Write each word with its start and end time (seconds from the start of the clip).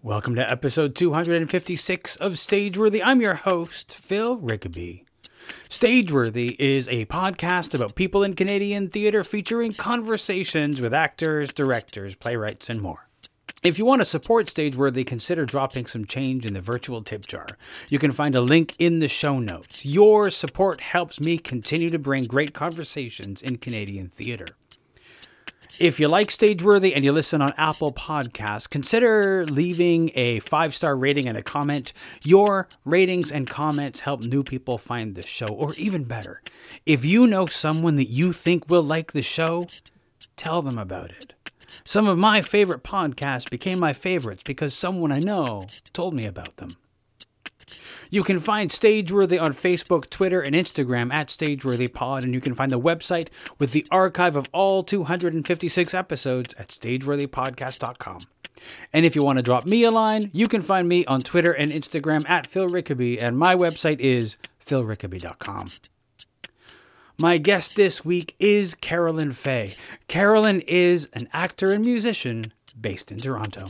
Welcome 0.00 0.36
to 0.36 0.48
episode 0.48 0.94
256 0.94 2.14
of 2.16 2.34
Stageworthy. 2.34 3.02
I'm 3.04 3.20
your 3.20 3.34
host, 3.34 3.92
Phil 3.92 4.38
Rickaby. 4.38 5.02
Stageworthy 5.68 6.54
is 6.60 6.86
a 6.86 7.06
podcast 7.06 7.74
about 7.74 7.96
people 7.96 8.22
in 8.22 8.34
Canadian 8.34 8.88
theatre 8.88 9.24
featuring 9.24 9.72
conversations 9.72 10.80
with 10.80 10.94
actors, 10.94 11.52
directors, 11.52 12.14
playwrights, 12.14 12.70
and 12.70 12.80
more. 12.80 13.08
If 13.64 13.76
you 13.76 13.84
want 13.84 14.00
to 14.00 14.04
support 14.04 14.46
Stageworthy, 14.46 15.04
consider 15.04 15.44
dropping 15.44 15.86
some 15.86 16.04
change 16.04 16.46
in 16.46 16.54
the 16.54 16.60
virtual 16.60 17.02
tip 17.02 17.26
jar. 17.26 17.48
You 17.88 17.98
can 17.98 18.12
find 18.12 18.36
a 18.36 18.40
link 18.40 18.76
in 18.78 19.00
the 19.00 19.08
show 19.08 19.40
notes. 19.40 19.84
Your 19.84 20.30
support 20.30 20.80
helps 20.80 21.18
me 21.18 21.38
continue 21.38 21.90
to 21.90 21.98
bring 21.98 22.22
great 22.22 22.54
conversations 22.54 23.42
in 23.42 23.58
Canadian 23.58 24.08
theatre. 24.08 24.50
If 25.78 26.00
you 26.00 26.08
like 26.08 26.28
Stageworthy 26.28 26.92
and 26.94 27.04
you 27.04 27.12
listen 27.12 27.40
on 27.40 27.52
Apple 27.56 27.92
Podcasts, 27.92 28.68
consider 28.68 29.46
leaving 29.46 30.10
a 30.14 30.40
five 30.40 30.74
star 30.74 30.96
rating 30.96 31.28
and 31.28 31.36
a 31.36 31.42
comment. 31.42 31.92
Your 32.24 32.68
ratings 32.84 33.30
and 33.30 33.48
comments 33.48 34.00
help 34.00 34.22
new 34.22 34.42
people 34.42 34.78
find 34.78 35.14
the 35.14 35.22
show, 35.22 35.46
or 35.46 35.74
even 35.74 36.04
better, 36.04 36.42
if 36.86 37.04
you 37.04 37.26
know 37.26 37.46
someone 37.46 37.96
that 37.96 38.08
you 38.08 38.32
think 38.32 38.68
will 38.68 38.82
like 38.82 39.12
the 39.12 39.22
show, 39.22 39.66
tell 40.36 40.62
them 40.62 40.78
about 40.78 41.10
it. 41.10 41.34
Some 41.84 42.06
of 42.06 42.18
my 42.18 42.42
favorite 42.42 42.82
podcasts 42.82 43.48
became 43.48 43.78
my 43.78 43.92
favorites 43.92 44.42
because 44.44 44.74
someone 44.74 45.12
I 45.12 45.20
know 45.20 45.66
told 45.92 46.14
me 46.14 46.26
about 46.26 46.56
them. 46.56 46.76
You 48.10 48.22
can 48.22 48.40
find 48.40 48.70
Stageworthy 48.70 49.40
on 49.40 49.52
Facebook, 49.52 50.08
Twitter, 50.08 50.40
and 50.40 50.54
Instagram 50.54 51.12
at 51.12 51.28
StageworthyPod, 51.28 52.22
and 52.22 52.32
you 52.32 52.40
can 52.40 52.54
find 52.54 52.72
the 52.72 52.80
website 52.80 53.28
with 53.58 53.72
the 53.72 53.86
archive 53.90 54.36
of 54.36 54.48
all 54.52 54.82
256 54.82 55.94
episodes 55.94 56.54
at 56.58 56.68
StageworthyPodcast.com. 56.68 58.22
And 58.92 59.04
if 59.04 59.14
you 59.14 59.22
want 59.22 59.38
to 59.38 59.42
drop 59.42 59.66
me 59.66 59.84
a 59.84 59.90
line, 59.90 60.30
you 60.32 60.48
can 60.48 60.62
find 60.62 60.88
me 60.88 61.04
on 61.06 61.20
Twitter 61.20 61.52
and 61.52 61.70
Instagram 61.70 62.28
at 62.28 62.46
Phil 62.46 62.68
Rickaby, 62.68 63.20
and 63.20 63.38
my 63.38 63.54
website 63.54 64.00
is 64.00 64.36
philrickaby.com. 64.64 65.70
My 67.20 67.36
guest 67.36 67.74
this 67.76 68.04
week 68.04 68.36
is 68.38 68.74
Carolyn 68.74 69.32
Fe. 69.32 69.74
Carolyn 70.06 70.60
is 70.60 71.08
an 71.12 71.28
actor 71.32 71.72
and 71.72 71.84
musician 71.84 72.52
based 72.80 73.10
in 73.10 73.18
Toronto. 73.18 73.66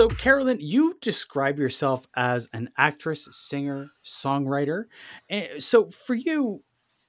So, 0.00 0.08
Carolyn, 0.08 0.60
you 0.60 0.96
describe 1.02 1.58
yourself 1.58 2.06
as 2.16 2.48
an 2.54 2.70
actress, 2.78 3.28
singer, 3.32 3.90
songwriter. 4.02 4.84
Eh, 5.28 5.58
So, 5.58 5.90
for 5.90 6.14
you, 6.14 6.62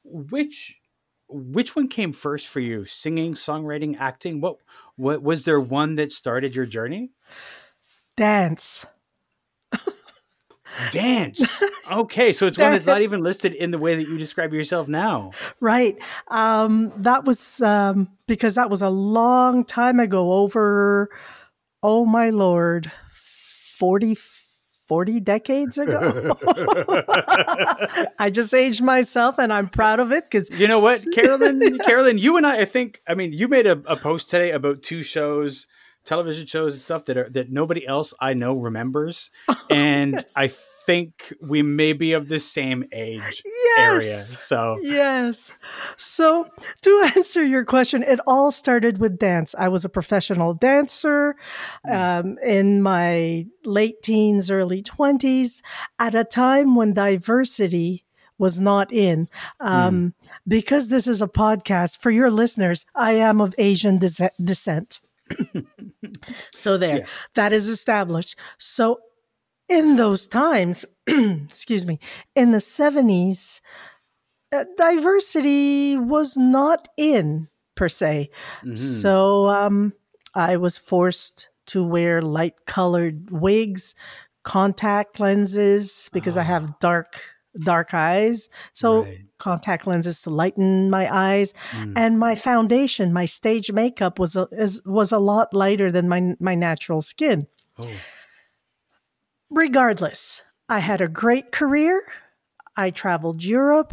which 0.03 0.77
which 1.29 1.73
one 1.73 1.87
came 1.87 2.11
first 2.11 2.49
for 2.49 2.59
you? 2.59 2.83
Singing, 2.83 3.35
songwriting, 3.35 3.95
acting? 3.97 4.41
What 4.41 4.57
what 4.97 5.23
was 5.23 5.45
there 5.45 5.61
one 5.61 5.95
that 5.95 6.11
started 6.11 6.53
your 6.53 6.65
journey? 6.65 7.11
Dance. 8.17 8.85
Dance. 10.91 11.63
Okay, 11.89 12.33
so 12.33 12.47
it's 12.47 12.57
one 12.57 12.71
that's 12.71 12.85
not 12.85 13.01
even 13.01 13.23
listed 13.23 13.53
in 13.53 13.71
the 13.71 13.77
way 13.77 13.95
that 13.95 14.09
you 14.09 14.17
describe 14.17 14.53
yourself 14.53 14.89
now. 14.89 15.31
Right. 15.61 15.97
Um, 16.27 16.91
that 16.97 17.23
was 17.23 17.61
um, 17.61 18.09
because 18.27 18.55
that 18.55 18.69
was 18.69 18.81
a 18.81 18.89
long 18.89 19.63
time 19.63 19.99
ago, 20.01 20.33
over, 20.33 21.09
oh 21.83 22.05
my 22.05 22.29
lord, 22.29 22.91
40, 23.77 24.17
40 24.87 25.19
decades 25.19 25.77
ago. 25.77 26.35
I 28.19 28.29
just 28.31 28.53
aged 28.53 28.83
myself 28.83 29.39
and 29.39 29.51
I'm 29.51 29.69
proud 29.69 29.99
of 29.99 30.11
it 30.11 30.25
because 30.29 30.59
You 30.59 30.67
know 30.67 30.79
what, 30.79 31.03
Carolyn? 31.13 31.79
Carolyn, 31.79 32.17
you 32.17 32.37
and 32.37 32.45
I, 32.45 32.61
I 32.61 32.65
think, 32.65 33.01
I 33.07 33.15
mean, 33.15 33.33
you 33.33 33.47
made 33.47 33.67
a, 33.67 33.81
a 33.85 33.95
post 33.95 34.29
today 34.29 34.51
about 34.51 34.83
two 34.83 35.03
shows, 35.03 35.67
television 36.05 36.45
shows 36.45 36.73
and 36.73 36.81
stuff 36.81 37.05
that 37.05 37.17
are 37.17 37.29
that 37.29 37.51
nobody 37.51 37.85
else 37.85 38.13
I 38.19 38.33
know 38.33 38.55
remembers, 38.55 39.31
and 39.69 40.13
yes. 40.13 40.33
I 40.35 40.47
think 40.85 41.33
we 41.41 41.61
may 41.61 41.93
be 41.93 42.13
of 42.13 42.27
the 42.27 42.39
same 42.39 42.83
age 42.91 43.43
area. 43.77 44.17
So, 44.17 44.79
Yes. 44.81 45.53
So, 45.97 46.47
to 46.81 47.11
answer 47.15 47.43
your 47.43 47.63
question, 47.65 48.03
it 48.03 48.19
all 48.25 48.51
started 48.51 48.97
with 48.97 49.19
dance. 49.19 49.53
I 49.57 49.67
was 49.67 49.85
a 49.85 49.89
professional 49.89 50.53
dancer 50.53 51.35
um, 51.89 52.37
in 52.45 52.81
my 52.81 53.45
late 53.63 54.01
teens, 54.01 54.49
early 54.49 54.81
20s, 54.81 55.61
at 55.99 56.15
a 56.15 56.23
time 56.23 56.75
when 56.75 56.93
diversity 56.93 58.03
was 58.37 58.59
not 58.59 58.91
in. 58.91 59.29
Um, 59.59 60.15
Because 60.47 60.87
this 60.87 61.05
is 61.05 61.21
a 61.21 61.27
podcast 61.27 61.99
for 61.99 62.09
your 62.09 62.31
listeners, 62.31 62.85
I 62.95 63.13
am 63.13 63.39
of 63.39 63.53
Asian 63.59 63.99
des- 63.99 64.31
descent. 64.43 64.99
so, 66.53 66.77
there, 66.77 66.99
Yeah. 66.99 67.05
that 67.35 67.53
is 67.53 67.67
established. 67.67 68.35
So, 68.57 68.99
in 69.69 69.95
those 69.95 70.27
times, 70.27 70.85
excuse 71.07 71.85
me, 71.85 71.99
in 72.35 72.51
the 72.51 72.57
70s, 72.59 73.61
uh, 74.53 74.65
diversity 74.77 75.95
was 75.97 76.35
not 76.35 76.87
in 76.97 77.47
per 77.75 77.87
se. 77.87 78.29
mhm. 78.63 78.77
So 78.77 79.47
um, 79.49 79.93
I 80.35 80.57
was 80.57 80.77
forced 80.77 81.49
to 81.67 81.85
wear 81.85 82.21
light 82.21 82.65
colored 82.65 83.31
wigs, 83.31 83.95
contact 84.43 85.19
lenses 85.19 86.09
because 86.11 86.35
I 86.35 86.41
Ah. 86.41 86.45
have 86.45 86.79
dark 86.79 87.21
dark 87.59 87.93
eyes. 87.93 88.49
So 88.73 89.03
Right. 89.03 89.19
contact 89.37 89.87
lenses 89.87 90.21
to 90.21 90.29
lighten 90.29 90.89
my 90.89 91.07
eyes 91.13 91.53
Mm. 91.71 91.93
and 91.97 92.19
my 92.19 92.35
foundation, 92.35 93.11
my 93.11 93.25
stage 93.25 93.71
makeup 93.71 94.19
was 94.19 94.35
a, 94.35 94.47
is, 94.51 94.81
was 94.85 95.11
a 95.11 95.19
lot 95.19 95.53
lighter 95.53 95.91
than 95.91 96.07
my 96.07 96.35
my 96.39 96.55
natural 96.55 97.01
skin. 97.01 97.47
Oh. 97.79 97.89
Regardless, 99.49 100.43
I 100.69 100.79
had 100.79 101.01
a 101.01 101.07
great 101.07 101.51
career. 101.51 102.01
I 102.77 102.89
traveled 102.89 103.43
Europe. 103.43 103.91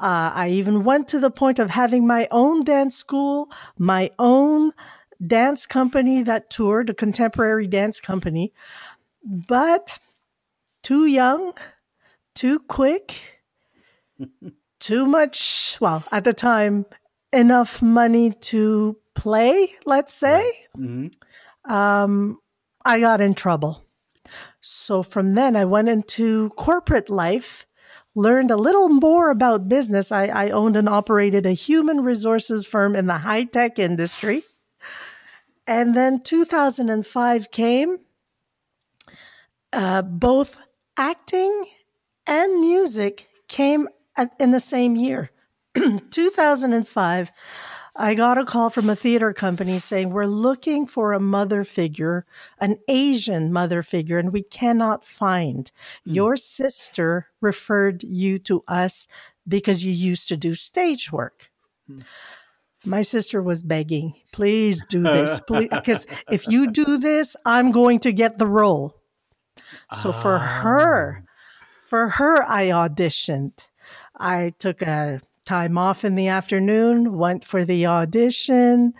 Uh, 0.00 0.32
I 0.34 0.48
even 0.50 0.82
went 0.82 1.06
to 1.08 1.20
the 1.20 1.30
point 1.30 1.60
of 1.60 1.70
having 1.70 2.06
my 2.06 2.26
own 2.32 2.64
dance 2.64 2.96
school, 2.96 3.48
my 3.78 4.10
own 4.18 4.72
dance 5.24 5.64
company 5.64 6.22
that 6.24 6.50
toured, 6.50 6.90
a 6.90 6.94
contemporary 6.94 7.68
dance 7.68 8.00
company. 8.00 8.52
But 9.48 10.00
too 10.82 11.06
young, 11.06 11.52
too 12.36 12.60
quick, 12.60 13.20
too 14.78 15.06
much, 15.06 15.76
well, 15.80 16.04
at 16.12 16.22
the 16.24 16.32
time, 16.32 16.86
enough 17.32 17.82
money 17.82 18.30
to 18.30 18.96
play, 19.14 19.72
let's 19.84 20.12
say 20.14 20.52
Mhm. 20.76 21.10
um, 21.64 22.36
I 22.84 23.00
got 23.00 23.20
in 23.20 23.34
trouble. 23.34 23.82
So 24.60 25.02
from 25.02 25.34
then, 25.34 25.56
I 25.56 25.64
went 25.64 25.88
into 25.88 26.50
corporate 26.50 27.08
life, 27.08 27.66
learned 28.14 28.50
a 28.50 28.56
little 28.56 28.88
more 28.88 29.30
about 29.30 29.68
business. 29.68 30.12
I, 30.12 30.26
I 30.26 30.50
owned 30.50 30.76
and 30.76 30.88
operated 30.88 31.46
a 31.46 31.52
human 31.52 32.00
resources 32.02 32.66
firm 32.66 32.94
in 32.94 33.06
the 33.06 33.18
high 33.18 33.44
tech 33.44 33.78
industry. 33.78 34.42
And 35.66 35.96
then 35.96 36.20
2005 36.20 37.50
came. 37.50 37.98
Uh, 39.72 40.02
both 40.02 40.60
acting 40.96 41.64
and 42.26 42.60
music 42.60 43.28
came 43.48 43.88
at, 44.16 44.32
in 44.38 44.50
the 44.50 44.60
same 44.60 44.96
year. 44.96 45.30
2005, 46.10 47.32
I 47.98 48.14
got 48.14 48.38
a 48.38 48.44
call 48.44 48.70
from 48.70 48.90
a 48.90 48.96
theater 48.96 49.32
company 49.32 49.78
saying, 49.78 50.10
We're 50.10 50.26
looking 50.26 50.86
for 50.86 51.12
a 51.12 51.20
mother 51.20 51.64
figure, 51.64 52.26
an 52.60 52.76
Asian 52.88 53.52
mother 53.52 53.82
figure, 53.82 54.18
and 54.18 54.32
we 54.32 54.42
cannot 54.42 55.04
find. 55.04 55.70
Hmm. 56.04 56.12
Your 56.12 56.36
sister 56.36 57.28
referred 57.40 58.02
you 58.02 58.38
to 58.40 58.62
us 58.68 59.06
because 59.48 59.84
you 59.84 59.92
used 59.92 60.28
to 60.28 60.36
do 60.36 60.54
stage 60.54 61.10
work. 61.10 61.50
Hmm. 61.86 62.00
My 62.84 63.02
sister 63.02 63.42
was 63.42 63.64
begging, 63.64 64.14
please 64.32 64.82
do 64.88 65.02
this, 65.02 65.40
please, 65.46 65.68
because 65.70 66.06
if 66.30 66.46
you 66.46 66.70
do 66.70 66.98
this, 66.98 67.34
I'm 67.44 67.72
going 67.72 67.98
to 68.00 68.12
get 68.12 68.38
the 68.38 68.46
role. 68.46 68.94
So 69.92 70.12
for 70.12 70.38
her, 70.38 71.22
ah. 71.22 71.25
For 71.86 72.08
her, 72.10 72.42
I 72.44 72.64
auditioned. 72.66 73.68
I 74.16 74.52
took 74.58 74.82
a 74.82 75.20
time 75.46 75.78
off 75.78 76.04
in 76.04 76.16
the 76.16 76.28
afternoon, 76.28 77.16
went 77.16 77.44
for 77.44 77.64
the 77.64 77.86
audition. 77.86 78.92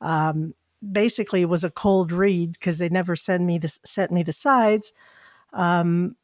Um, 0.00 0.52
basically, 0.90 1.42
it 1.42 1.48
was 1.48 1.64
a 1.64 1.70
cold 1.70 2.10
read 2.12 2.52
because 2.52 2.78
they 2.78 2.88
never 2.88 3.14
sent 3.16 3.44
me 3.44 3.58
the 3.58 3.68
sent 3.84 4.10
me 4.10 4.22
the 4.22 4.32
sides. 4.32 4.92
Um, 5.52 6.16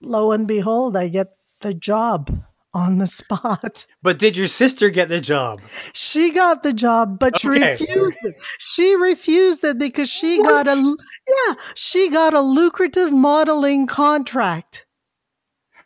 lo 0.00 0.32
and 0.32 0.46
behold, 0.46 0.96
I 0.96 1.08
get 1.08 1.28
the 1.60 1.72
job 1.74 2.42
on 2.74 2.98
the 2.98 3.06
spot. 3.20 3.86
But 4.02 4.18
did 4.18 4.36
your 4.36 4.48
sister 4.48 4.90
get 4.90 5.08
the 5.08 5.20
job? 5.20 5.60
She 5.94 6.30
got 6.30 6.62
the 6.62 6.72
job, 6.72 7.18
but 7.18 7.38
she 7.38 7.48
Okay. 7.48 7.70
refused 7.70 8.18
it. 8.22 8.34
She 8.58 8.94
refused 8.96 9.64
it 9.64 9.78
because 9.78 10.10
she 10.10 10.38
What? 10.38 10.66
got 10.66 10.68
a 10.68 10.96
yeah, 11.28 11.54
she 11.74 12.10
got 12.10 12.34
a 12.34 12.40
lucrative 12.40 13.12
modeling 13.12 13.86
contract. 13.86 14.84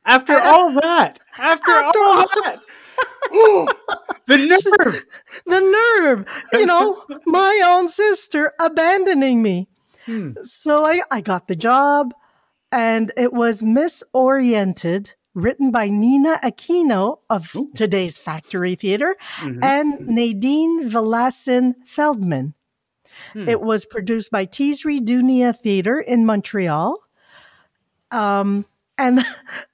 After 0.04 0.38
all 0.38 0.72
that, 0.72 1.20
after, 1.38 1.70
After 1.70 1.99
all 2.00 2.19
all- 2.20 2.26
that, 2.44 2.58
Ooh, 3.34 3.69
the 4.26 4.37
nerve. 4.84 5.04
The 5.46 5.60
nerve, 6.00 6.43
you 6.52 6.66
know, 6.66 7.04
my 7.26 7.62
own 7.64 7.88
sister 7.88 8.52
abandoning 8.60 9.43
me. 9.43 9.69
Hmm. 10.06 10.32
So 10.43 10.84
I, 10.84 11.02
I 11.10 11.20
got 11.20 11.46
the 11.49 11.54
job, 11.56 12.12
and 12.72 13.12
it 13.16 13.32
was 13.32 13.62
Misoriented, 13.62 15.10
written 15.34 15.70
by 15.70 15.88
Nina 15.88 16.38
Aquino 16.43 17.19
of 17.31 17.54
Ooh. 17.54 17.70
today's 17.75 18.19
Factory 18.19 18.75
Theater 18.75 19.16
Mhm. 19.38 19.62
and 19.62 20.08
Nadine 20.08 20.88
Villasin 20.88 21.75
Feldman. 21.87 22.54
Hmm. 23.32 23.49
It 23.49 23.60
was 23.60 23.87
produced 23.87 24.31
by 24.31 24.46
Teesri 24.46 24.99
Duniya 24.99 25.58
Theater 25.58 26.00
in 26.00 26.26
Montreal. 26.26 26.99
Um, 28.10 28.66
and 28.99 29.20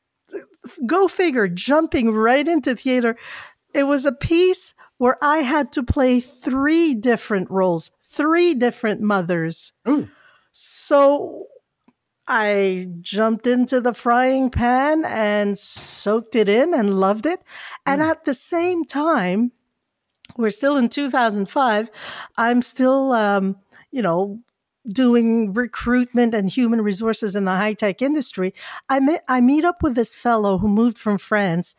go 0.86 1.08
figure, 1.08 1.48
jumping 1.48 2.10
right 2.12 2.46
into 2.46 2.74
theater. 2.74 3.16
It 3.74 3.84
was 3.84 4.06
a 4.06 4.12
piece 4.12 4.74
where 4.98 5.16
I 5.22 5.38
had 5.38 5.72
to 5.72 5.82
play 5.82 6.20
three 6.20 6.94
different 6.94 7.50
roles, 7.50 7.90
three 8.02 8.54
different 8.54 9.00
mothers. 9.00 9.72
So 10.52 11.46
I 12.26 12.88
jumped 13.00 13.46
into 13.46 13.80
the 13.80 13.94
frying 13.94 14.50
pan 14.50 15.04
and 15.06 15.56
soaked 15.56 16.34
it 16.36 16.48
in 16.48 16.74
and 16.74 16.98
loved 17.00 17.26
it. 17.26 17.40
And 17.86 18.02
at 18.02 18.24
the 18.24 18.34
same 18.34 18.84
time, 18.84 19.52
we're 20.36 20.50
still 20.50 20.76
in 20.76 20.88
2005. 20.88 21.90
I'm 22.36 22.60
still, 22.62 23.12
um, 23.12 23.56
you 23.90 24.02
know, 24.02 24.40
doing 24.88 25.52
recruitment 25.52 26.34
and 26.34 26.48
human 26.48 26.80
resources 26.80 27.36
in 27.36 27.44
the 27.44 27.52
high 27.52 27.74
tech 27.74 28.02
industry. 28.02 28.54
I 28.88 29.00
met, 29.00 29.24
I 29.28 29.40
meet 29.40 29.64
up 29.64 29.82
with 29.82 29.94
this 29.94 30.16
fellow 30.16 30.58
who 30.58 30.68
moved 30.68 30.98
from 30.98 31.18
France, 31.18 31.76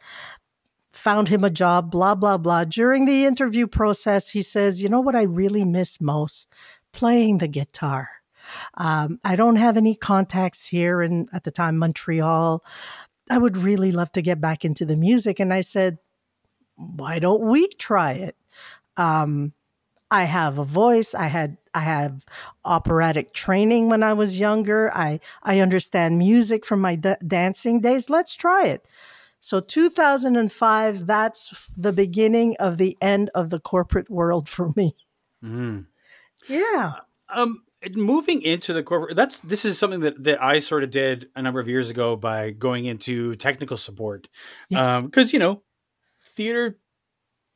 found 0.91 1.27
him 1.27 1.44
a 1.44 1.50
job, 1.50 1.91
blah, 1.91 2.15
blah, 2.15 2.38
blah. 2.38 2.65
During 2.65 3.06
the 3.06 3.25
interview 3.25 3.67
process, 3.67 4.29
he 4.29 4.41
says, 4.41 4.81
You 4.81 4.89
know 4.89 5.01
what 5.01 5.15
I 5.15 5.23
really 5.23 5.65
miss 5.65 6.00
most? 6.00 6.47
Playing 6.91 7.39
the 7.39 7.47
guitar. 7.47 8.09
Um, 8.75 9.19
I 9.23 9.35
don't 9.35 9.57
have 9.57 9.77
any 9.77 9.95
contacts 9.95 10.67
here 10.67 11.01
in, 11.01 11.27
at 11.33 11.44
the 11.44 11.51
time, 11.51 11.77
Montreal. 11.77 12.63
I 13.29 13.38
would 13.38 13.57
really 13.57 13.91
love 13.91 14.11
to 14.13 14.21
get 14.21 14.41
back 14.41 14.65
into 14.65 14.85
the 14.85 14.95
music. 14.95 15.39
And 15.39 15.53
I 15.53 15.61
said, 15.61 16.00
why 16.79 17.19
don't 17.19 17.41
we 17.41 17.67
try 17.67 18.13
it? 18.13 18.35
Um, 18.97 19.53
I 20.11 20.23
have 20.23 20.57
a 20.57 20.63
voice. 20.63 21.13
I 21.13 21.27
had 21.27 21.57
I 21.73 21.81
have 21.81 22.25
operatic 22.65 23.33
training 23.33 23.89
when 23.89 24.01
I 24.03 24.13
was 24.13 24.39
younger. 24.39 24.91
I 24.94 25.19
I 25.44 25.59
understand 25.59 26.17
music 26.17 26.65
from 26.65 26.81
my 26.81 26.95
da- 26.95 27.17
dancing 27.25 27.79
days. 27.81 28.09
Let's 28.09 28.35
try 28.35 28.65
it. 28.65 28.88
So 29.39 29.59
2005, 29.61 31.06
that's 31.06 31.53
the 31.77 31.94
beginning 31.94 32.56
of 32.59 32.77
the 32.77 32.97
end 33.01 33.29
of 33.35 33.50
the 33.50 33.59
corporate 33.59 34.09
world 34.09 34.50
for 34.50 34.71
me. 34.75 34.95
Mhm. 35.44 35.85
Yeah. 36.47 36.94
Um, 37.29 37.63
moving 37.95 38.41
into 38.41 38.73
the 38.73 38.83
corporate, 38.83 39.15
that's 39.15 39.38
this 39.41 39.63
is 39.63 39.77
something 39.77 40.01
that 40.01 40.23
that 40.23 40.41
I 40.44 40.59
sort 40.59 40.83
of 40.83 40.89
did 40.89 41.29
a 41.35 41.41
number 41.41 41.59
of 41.59 41.67
years 41.67 41.89
ago 41.89 42.15
by 42.15 42.50
going 42.51 42.85
into 42.85 43.35
technical 43.35 43.77
support. 43.77 44.27
Yes. 44.69 45.03
because 45.03 45.31
you 45.31 45.39
know, 45.39 45.61
theater 46.21 46.77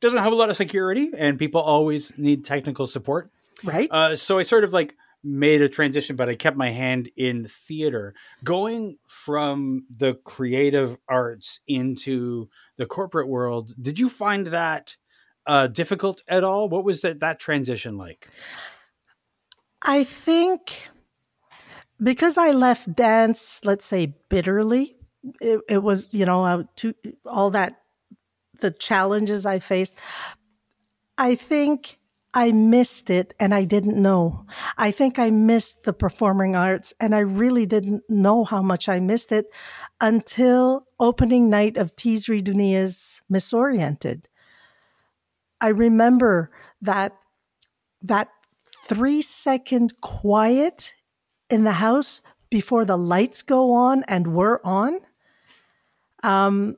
doesn't 0.04 0.22
have 0.22 0.32
a 0.32 0.36
lot 0.36 0.50
of 0.50 0.56
security, 0.56 1.10
and 1.16 1.38
people 1.38 1.60
always 1.60 2.16
need 2.16 2.44
technical 2.44 2.86
support. 2.86 3.30
right. 3.64 3.88
Uh, 3.90 4.14
so 4.14 4.38
I 4.38 4.42
sort 4.42 4.64
of 4.64 4.72
like 4.72 4.94
made 5.22 5.62
a 5.62 5.68
transition, 5.68 6.16
but 6.16 6.28
I 6.28 6.34
kept 6.34 6.56
my 6.56 6.70
hand 6.70 7.10
in 7.16 7.48
theater. 7.48 8.14
Going 8.44 8.98
from 9.08 9.86
the 9.94 10.14
creative 10.24 10.98
arts 11.08 11.60
into 11.66 12.48
the 12.76 12.86
corporate 12.86 13.28
world, 13.28 13.74
did 13.80 13.98
you 13.98 14.08
find 14.08 14.48
that 14.48 14.96
uh, 15.46 15.66
difficult 15.66 16.22
at 16.28 16.44
all? 16.44 16.68
What 16.68 16.84
was 16.84 17.00
that 17.00 17.20
that 17.20 17.38
transition 17.38 17.96
like? 17.96 18.28
I 19.86 20.04
think 20.04 20.88
because 22.02 22.36
I 22.36 22.50
left 22.50 22.94
dance, 22.94 23.60
let's 23.64 23.84
say 23.84 24.14
bitterly, 24.28 24.96
it, 25.40 25.60
it 25.68 25.82
was, 25.82 26.12
you 26.12 26.26
know, 26.26 26.44
I, 26.44 26.64
to, 26.76 26.94
all 27.24 27.50
that, 27.52 27.80
the 28.60 28.70
challenges 28.70 29.46
I 29.46 29.58
faced. 29.58 29.98
I 31.18 31.34
think 31.34 31.98
I 32.34 32.50
missed 32.50 33.10
it 33.10 33.32
and 33.38 33.54
I 33.54 33.64
didn't 33.64 34.00
know. 34.00 34.44
I 34.76 34.90
think 34.90 35.20
I 35.20 35.30
missed 35.30 35.84
the 35.84 35.92
performing 35.92 36.56
arts 36.56 36.92
and 36.98 37.14
I 37.14 37.20
really 37.20 37.64
didn't 37.64 38.02
know 38.08 38.44
how 38.44 38.60
much 38.60 38.88
I 38.88 38.98
missed 38.98 39.30
it 39.30 39.46
until 40.00 40.86
opening 40.98 41.48
night 41.48 41.76
of 41.76 41.94
Teesri 41.94 42.42
Duniya's 42.42 43.22
Misoriented. 43.32 44.24
I 45.60 45.68
remember 45.68 46.50
that 46.82 47.16
that 48.02 48.28
three 48.86 49.22
second 49.22 50.00
quiet 50.00 50.92
in 51.48 51.64
the 51.64 51.72
house 51.72 52.20
before 52.50 52.84
the 52.84 52.98
lights 52.98 53.42
go 53.42 53.72
on 53.72 54.02
and 54.08 54.34
we're 54.34 54.60
on. 54.62 55.00
Um, 56.22 56.76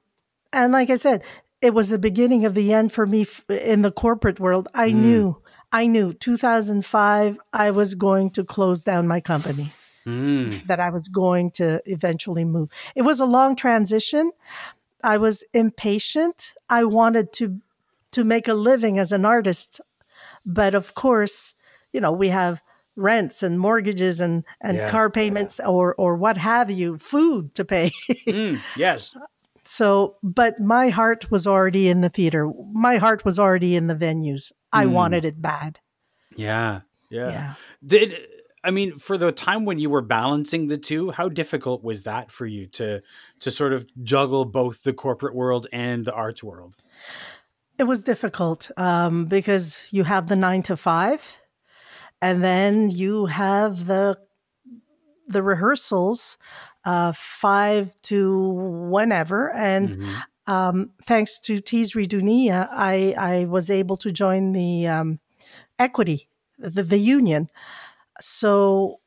and 0.52 0.72
like 0.72 0.90
I 0.90 0.96
said, 0.96 1.22
it 1.66 1.74
was 1.74 1.88
the 1.88 1.98
beginning 1.98 2.44
of 2.44 2.54
the 2.54 2.72
end 2.72 2.92
for 2.92 3.06
me 3.06 3.22
f- 3.22 3.44
in 3.48 3.82
the 3.82 3.90
corporate 3.92 4.38
world. 4.40 4.68
I 4.74 4.90
Mm. 4.90 4.94
knew, 5.04 5.24
I 5.72 5.86
knew 5.86 6.12
2005, 6.12 7.38
I 7.52 7.70
was 7.70 7.94
going 7.94 8.30
to 8.30 8.44
close 8.44 8.82
down 8.82 9.06
my 9.06 9.20
company, 9.20 9.72
Mm. 10.06 10.66
that 10.66 10.80
I 10.80 10.90
was 10.90 11.08
going 11.08 11.50
to 11.52 11.80
eventually 11.86 12.44
move. 12.44 12.68
It 12.94 13.02
was 13.02 13.20
a 13.20 13.26
long 13.26 13.56
transition. 13.56 14.30
I 15.02 15.18
was 15.18 15.44
impatient. 15.52 16.52
I 16.68 16.84
wanted 16.84 17.32
to 17.34 17.60
to 18.12 18.24
make 18.24 18.48
a 18.48 18.54
living 18.54 18.98
as 18.98 19.12
an 19.12 19.24
artist. 19.26 19.80
But 20.44 20.74
of 20.74 20.94
course, 20.94 21.54
you 21.92 22.00
know, 22.00 22.12
we 22.12 22.28
have 22.30 22.62
rents 22.94 23.42
and 23.42 23.58
mortgages 23.58 24.20
and, 24.20 24.42
and 24.60 24.76
Yeah. 24.78 24.88
car 24.88 25.10
payments 25.10 25.60
or 25.60 25.94
or 25.98 26.14
what 26.16 26.36
have 26.38 26.70
you, 26.70 26.98
food 26.98 27.54
to 27.56 27.64
pay. 27.64 27.90
Mm. 28.26 28.58
Yes. 28.76 29.10
so, 29.66 30.16
but 30.22 30.58
my 30.60 30.88
heart 30.88 31.30
was 31.30 31.46
already 31.46 31.88
in 31.88 32.00
the 32.00 32.08
theater. 32.08 32.50
My 32.72 32.96
heart 32.96 33.24
was 33.24 33.38
already 33.38 33.76
in 33.76 33.86
the 33.86 33.94
venues. 33.94 34.52
I 34.72 34.86
Mm. 34.86 34.92
wanted 34.92 35.24
it 35.24 35.40
bad. 35.42 35.80
Yeah. 36.36 36.80
Yeah. 37.10 37.30
Yeah. 37.30 37.54
Did 37.84 38.14
I 38.64 38.70
mean 38.70 38.98
for 38.98 39.16
the 39.16 39.30
time 39.32 39.64
when 39.64 39.78
you 39.78 39.90
were 39.90 40.02
balancing 40.02 40.66
the 40.68 40.78
two, 40.78 41.10
how 41.12 41.28
difficult 41.28 41.84
was 41.84 42.02
that 42.02 42.30
for 42.32 42.46
you 42.46 42.66
to 42.68 43.00
to 43.40 43.50
sort 43.50 43.72
of 43.72 43.86
juggle 44.02 44.44
both 44.44 44.82
the 44.82 44.92
corporate 44.92 45.34
world 45.34 45.66
and 45.72 46.04
the 46.04 46.12
arts 46.12 46.42
world? 46.42 46.76
It 47.78 47.84
was 47.84 48.02
difficult 48.02 48.70
um, 48.76 49.26
because 49.26 49.88
you 49.92 50.04
have 50.04 50.26
the 50.28 50.36
nine 50.36 50.62
to 50.64 50.76
five, 50.76 51.36
and 52.22 52.42
then 52.42 52.90
you 52.90 53.26
have 53.26 53.86
the 53.86 54.16
the 55.26 55.42
rehearsals, 55.42 56.38
uh, 56.84 57.12
five 57.14 57.94
to 58.02 58.52
whenever. 58.90 59.52
And 59.52 59.96
Mhm. 59.96 60.22
um, 60.46 60.90
thanks 61.02 61.40
to 61.40 61.54
Teesri 61.56 62.06
Duniya, 62.06 62.68
I 62.70 63.14
I 63.18 63.44
was 63.46 63.70
able 63.70 63.96
to 63.96 64.12
join 64.12 64.52
the 64.52 64.86
um, 64.86 65.18
equity, 65.78 66.28
the, 66.58 66.82
the 66.84 66.98
union. 66.98 67.48
So, 68.20 69.00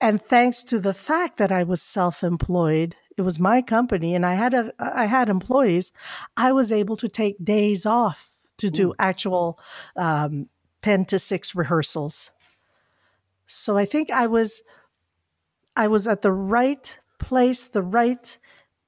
and 0.00 0.22
thanks 0.22 0.64
to 0.64 0.78
the 0.78 0.94
fact 0.94 1.36
that 1.38 1.50
I 1.50 1.64
was 1.64 1.82
self-employed, 1.82 2.94
it 3.16 3.22
was 3.22 3.38
my 3.40 3.62
company, 3.62 4.14
and 4.14 4.24
I 4.24 4.34
had 4.34 4.54
a 4.54 4.72
I 4.78 5.06
had 5.06 5.28
employees. 5.28 5.92
I 6.36 6.52
was 6.52 6.70
able 6.70 6.96
to 6.96 7.08
take 7.08 7.44
days 7.44 7.86
off 7.86 8.30
to 8.58 8.70
do 8.70 8.94
actual 8.98 9.58
um, 9.96 10.48
ten 10.82 11.04
to 11.06 11.18
six 11.18 11.54
rehearsals. 11.54 12.30
So 13.46 13.76
I 13.76 13.84
think 13.84 14.10
I 14.10 14.26
was 14.26 14.62
I 15.76 15.88
was 15.88 16.06
at 16.06 16.22
the 16.22 16.32
right 16.32 16.98
place, 17.18 17.64
the 17.64 17.82
right 17.82 18.38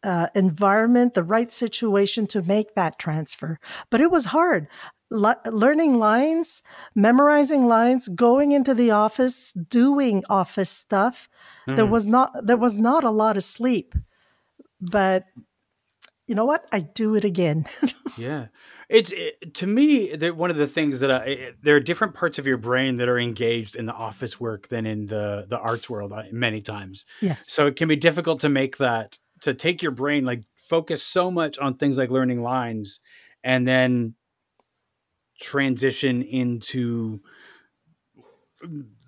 uh, 0.02 0.28
environment, 0.34 1.14
the 1.14 1.22
right 1.24 1.50
situation 1.50 2.26
to 2.28 2.42
make 2.42 2.74
that 2.74 2.98
transfer. 2.98 3.58
But 3.90 4.00
it 4.00 4.10
was 4.10 4.26
hard. 4.26 4.68
Le- 5.10 5.40
learning 5.46 5.98
lines, 5.98 6.62
memorizing 6.94 7.66
lines, 7.66 8.06
going 8.08 8.52
into 8.52 8.74
the 8.74 8.90
office, 8.92 9.52
doing 9.52 10.22
office 10.30 10.70
stuff. 10.70 11.28
There 11.66 11.86
Mhm. 11.86 11.90
was 11.90 12.06
not 12.06 12.46
there 12.46 12.56
was 12.56 12.78
not 12.78 13.02
a 13.04 13.10
lot 13.10 13.36
of 13.36 13.42
sleep. 13.44 13.94
But 14.80 15.24
you 16.26 16.34
know 16.34 16.44
what? 16.44 16.66
I 16.72 16.80
do 16.80 17.14
it 17.14 17.24
again. 17.24 17.66
Yeah, 18.18 18.46
it's 18.88 19.12
it, 19.12 19.54
to 19.54 19.66
me 19.66 20.14
that 20.14 20.36
one 20.36 20.50
of 20.50 20.56
the 20.56 20.66
things 20.66 21.00
that 21.00 21.10
I, 21.10 21.24
it- 21.24 21.56
there 21.62 21.76
are 21.76 21.80
different 21.80 22.14
parts 22.14 22.38
of 22.38 22.46
your 22.46 22.58
brain 22.58 22.96
that 22.96 23.08
are 23.08 23.18
engaged 23.18 23.76
in 23.76 23.86
the 23.86 23.94
office 23.94 24.38
work 24.40 24.68
than 24.68 24.86
in 24.86 25.06
the 25.06 25.46
the 25.48 25.58
arts 25.58 25.90
world 25.90 26.12
uh, 26.12 26.24
many 26.32 26.60
times. 26.60 27.04
yes. 27.20 27.46
So 27.50 27.66
it 27.66 27.76
can 27.76 27.88
be 27.88 27.96
difficult 27.96 28.40
to 28.40 28.48
make 28.48 28.76
that 28.78 29.18
to 29.42 29.54
take 29.54 29.82
your 29.82 29.92
brain 29.92 30.24
like 30.24 30.44
focus 30.56 31.02
so 31.02 31.30
much 31.30 31.58
on 31.58 31.74
things 31.74 31.98
like 31.98 32.10
learning 32.10 32.42
lines 32.42 33.00
and 33.44 33.66
then 33.68 34.14
transition 35.40 36.22
into 36.22 37.20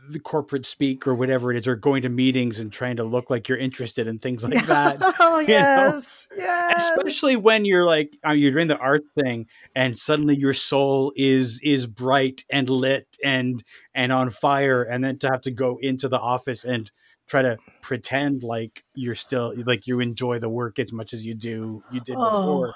the 0.09 0.19
corporate 0.19 0.67
speak 0.67 1.07
or 1.07 1.15
whatever 1.15 1.53
it 1.53 1.57
is, 1.57 1.67
or 1.67 1.77
going 1.77 2.03
to 2.03 2.09
meetings 2.09 2.61
and 2.61 2.73
trying 2.73 2.97
to 2.97 3.05
look 3.05 3.31
like 3.31 3.49
you're 3.49 3.59
interested 3.59 4.07
in 4.07 4.19
things 4.19 4.45
like 4.45 4.67
that. 4.67 4.99
oh 5.21 5.39
yes, 5.39 6.27
know? 6.31 6.37
yes. 6.39 6.91
Especially 6.91 7.37
when 7.37 7.65
you're 7.65 7.87
like 7.87 8.17
uh, 8.27 8.33
you're 8.33 8.53
doing 8.53 8.69
the 8.69 8.79
art 8.79 9.03
thing, 9.15 9.47
and 9.75 9.99
suddenly 9.99 10.37
your 10.37 10.55
soul 10.55 11.13
is 11.17 11.61
is 11.63 11.87
bright 11.87 12.45
and 12.51 12.69
lit 12.69 13.07
and 13.25 13.63
and 13.95 14.13
on 14.13 14.31
fire, 14.31 14.83
and 14.83 15.05
then 15.05 15.19
to 15.19 15.29
have 15.29 15.43
to 15.43 15.51
go 15.51 15.79
into 15.81 16.09
the 16.09 16.19
office 16.19 16.65
and 16.65 16.91
try 17.27 17.43
to 17.43 17.59
pretend 17.83 18.43
like 18.43 18.85
you're 18.95 19.15
still 19.15 19.53
like 19.67 19.87
you 19.87 20.01
enjoy 20.01 20.39
the 20.39 20.49
work 20.49 20.79
as 20.79 20.93
much 20.93 21.13
as 21.13 21.27
you 21.27 21.35
do 21.35 21.83
you 21.93 22.01
did 22.01 22.17
Oh. 22.19 22.41
before. 22.41 22.75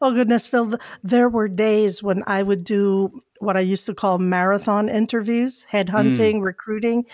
Oh 0.00 0.12
goodness, 0.12 0.46
Phil. 0.46 0.78
There 1.02 1.28
were 1.28 1.48
days 1.48 2.02
when 2.02 2.22
I 2.26 2.42
would 2.42 2.64
do 2.64 3.22
what 3.40 3.56
I 3.56 3.60
used 3.60 3.86
to 3.86 3.94
call 3.94 4.18
marathon 4.18 4.88
interviews, 4.88 5.66
headhunting, 5.72 6.42
recruiting. 6.42 7.06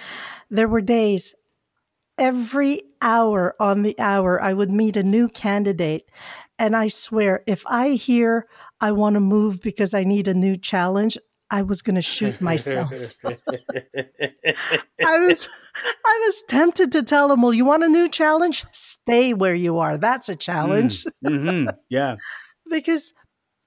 There 0.50 0.68
were 0.68 0.80
days 0.80 1.34
every 2.18 2.82
hour 3.02 3.54
on 3.60 3.82
the 3.82 3.98
hour 3.98 4.42
I 4.42 4.54
would 4.54 4.70
meet 4.70 4.96
a 4.96 5.02
new 5.02 5.28
candidate. 5.28 6.08
And 6.58 6.74
I 6.74 6.88
swear, 6.88 7.42
if 7.46 7.62
I 7.66 7.90
hear 7.90 8.46
I 8.80 8.92
want 8.92 9.14
to 9.14 9.20
move 9.20 9.60
because 9.60 9.92
I 9.92 10.04
need 10.04 10.26
a 10.28 10.34
new 10.34 10.56
challenge, 10.56 11.18
I 11.50 11.62
was 11.62 11.82
going 11.82 11.96
to 11.96 12.02
shoot 12.02 12.40
myself. 12.40 13.18
I 15.04 15.18
was 15.18 15.48
I 16.04 16.22
was 16.24 16.42
tempted 16.48 16.92
to 16.92 17.02
tell 17.02 17.30
him, 17.30 17.42
"Well, 17.42 17.54
you 17.54 17.64
want 17.64 17.84
a 17.84 17.88
new 17.88 18.08
challenge? 18.08 18.64
Stay 18.72 19.34
where 19.34 19.54
you 19.54 19.78
are. 19.78 19.98
That's 19.98 20.28
a 20.28 20.36
challenge." 20.36 21.04
hmm 21.24 21.66
Yeah. 21.88 22.16
because 22.70 23.12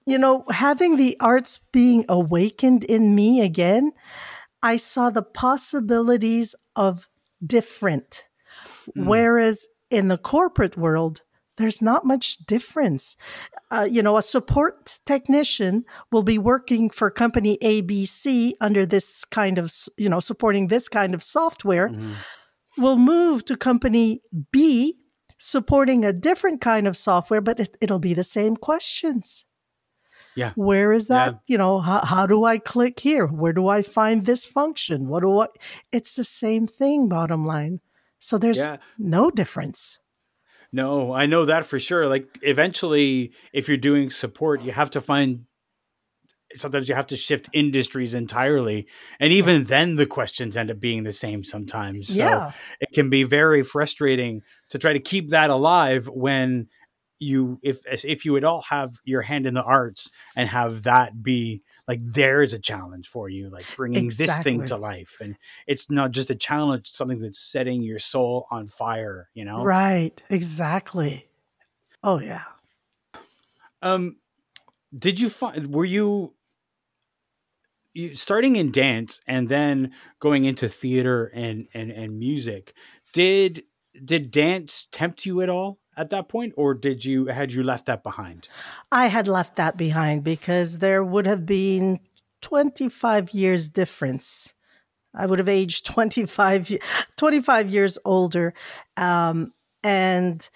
you 0.09 0.17
know 0.17 0.43
having 0.51 0.97
the 0.97 1.15
arts 1.19 1.59
being 1.71 2.03
awakened 2.09 2.83
in 2.95 3.15
me 3.15 3.29
again 3.41 3.91
i 4.63 4.75
saw 4.77 5.09
the 5.09 5.23
possibilities 5.23 6.55
of 6.75 7.07
different 7.45 8.25
Mm. 8.95 9.05
whereas 9.05 9.67
in 9.89 10.07
the 10.07 10.17
corporate 10.17 10.75
world 10.75 11.21
there's 11.57 11.81
not 11.81 12.05
much 12.05 12.25
difference 12.55 13.15
uh, 13.75 13.87
you 13.95 14.01
know 14.05 14.17
a 14.17 14.21
support 14.21 14.99
technician 15.05 15.85
will 16.11 16.23
be 16.23 16.37
working 16.39 16.89
for 16.89 17.11
company 17.11 17.57
abc 17.71 18.25
under 18.67 18.85
this 18.85 19.25
kind 19.25 19.57
of 19.57 19.65
you 20.03 20.09
know 20.09 20.19
supporting 20.19 20.67
this 20.67 20.89
kind 20.89 21.13
of 21.13 21.21
software 21.21 21.89
Mhm. 21.89 22.13
will 22.83 22.97
move 22.97 23.45
to 23.45 23.55
company 23.69 24.21
b 24.51 24.95
supporting 25.37 26.03
a 26.05 26.11
different 26.13 26.59
kind 26.61 26.87
of 26.87 26.95
software 26.97 27.41
but 27.41 27.59
it, 27.59 27.77
it'll 27.81 27.99
be 28.11 28.15
the 28.15 28.29
same 28.39 28.55
questions 28.69 29.45
Yeah. 30.39 30.51
where 30.55 30.91
is 30.99 31.07
that 31.07 31.31
Yeah. 31.33 31.39
you 31.51 31.57
know 31.57 31.79
how, 31.79 32.01
how 32.13 32.25
do 32.33 32.37
i 32.45 32.57
click 32.57 32.99
here 32.99 33.27
where 33.41 33.53
do 33.53 33.67
i 33.67 33.81
find 33.81 34.25
this 34.25 34.45
function 34.45 35.07
what 35.11 35.21
do 35.23 35.31
i 35.43 35.47
it's 35.91 36.13
the 36.13 36.23
same 36.23 36.65
thing 36.67 37.07
bottom 37.09 37.43
line 37.45 37.79
so 38.19 38.37
there's 38.37 38.57
Yeah. 38.65 38.77
no 38.97 39.23
difference 39.41 39.99
No, 40.71 41.13
I 41.21 41.25
know 41.25 41.45
that 41.45 41.65
for 41.65 41.79
sure. 41.79 42.05
Like 42.07 42.27
eventually, 42.43 43.31
if 43.53 43.67
you're 43.67 43.77
doing 43.91 44.11
support, 44.11 44.61
you 44.61 44.71
have 44.71 44.91
to 44.91 45.01
find. 45.01 45.45
Sometimes 46.55 46.89
you 46.89 46.95
have 46.95 47.07
to 47.07 47.17
shift 47.17 47.47
industries 47.53 48.13
entirely, 48.15 48.87
and 49.19 49.31
even 49.33 49.65
then, 49.65 49.95
the 49.97 50.05
questions 50.07 50.57
end 50.57 50.71
up 50.71 50.79
being 50.79 51.03
the 51.03 51.11
same 51.11 51.43
sometimes. 51.43 52.07
So 52.07 52.23
yeah 52.23 52.51
it 52.79 52.89
can 52.93 53.09
be 53.09 53.23
very 53.23 53.61
frustrating 53.63 54.41
to 54.69 54.77
try 54.79 54.93
to 54.93 54.99
keep 54.99 55.29
that 55.29 55.49
alive 55.49 56.07
when 56.07 56.67
you, 57.19 57.59
if 57.61 57.79
if 58.03 58.25
you 58.25 58.31
would 58.31 58.43
all 58.43 58.61
have 58.63 58.99
your 59.03 59.21
hand 59.21 59.45
in 59.45 59.53
the 59.53 59.63
arts 59.63 60.09
and 60.35 60.49
have 60.49 60.83
that 60.83 61.21
be 61.21 61.61
like 61.87 61.99
there's 62.03 62.53
a 62.53 62.59
challenge 62.59 63.07
for 63.07 63.29
you, 63.29 63.49
like 63.49 63.65
bringing 63.75 64.05
this 64.05 64.37
thing 64.37 64.65
to 64.65 64.77
life, 64.77 65.17
and 65.21 65.35
it's 65.67 65.89
not 65.89 66.11
just 66.11 66.29
a 66.29 66.35
challenge, 66.35 66.87
something 66.89 67.19
that's 67.19 67.39
setting 67.39 67.81
your 67.81 67.99
soul 67.99 68.47
on 68.51 68.67
fire. 68.67 69.29
You 69.33 69.45
know, 69.45 69.63
right 69.63 70.21
exactly 70.29 71.27
oh 72.03 72.19
yeah 72.19 72.43
Um, 73.81 74.17
did 74.97 75.19
you 75.19 75.29
find 75.29 75.73
were 75.73 75.85
you, 75.85 76.33
you 77.93 78.15
starting 78.15 78.55
in 78.55 78.71
dance 78.71 79.19
and 79.27 79.49
then 79.49 79.91
going 80.19 80.45
into 80.45 80.69
theater 80.69 81.31
and 81.33 81.67
and 81.73 81.91
and 81.91 82.17
music? 82.17 82.73
Did 83.13 83.63
did 84.05 84.31
dance 84.31 84.87
tempt 84.91 85.25
you 85.25 85.41
at 85.41 85.49
all 85.49 85.78
at 85.99 86.09
that 86.11 86.29
point, 86.29 86.53
or 86.55 86.73
did 86.73 87.03
you 87.03 87.25
had 87.25 87.51
you 87.51 87.61
left 87.61 87.85
that 87.87 88.03
behind? 88.03 88.47
I 88.91 89.07
had 89.07 89.27
left 89.27 89.57
that 89.57 89.75
behind 89.75 90.23
because 90.23 90.77
there 90.77 91.03
would 91.03 91.27
have 91.27 91.45
been 91.45 91.99
25 92.41 93.31
years 93.31 93.67
difference. 93.67 94.53
I 95.13 95.25
would 95.25 95.39
have 95.39 95.49
aged 95.49 95.85
25, 95.85 96.69
ye- 96.69 96.79
25 97.17 97.69
years 97.69 97.97
older. 98.05 98.53
Um, 98.95 99.53
and 99.83 100.49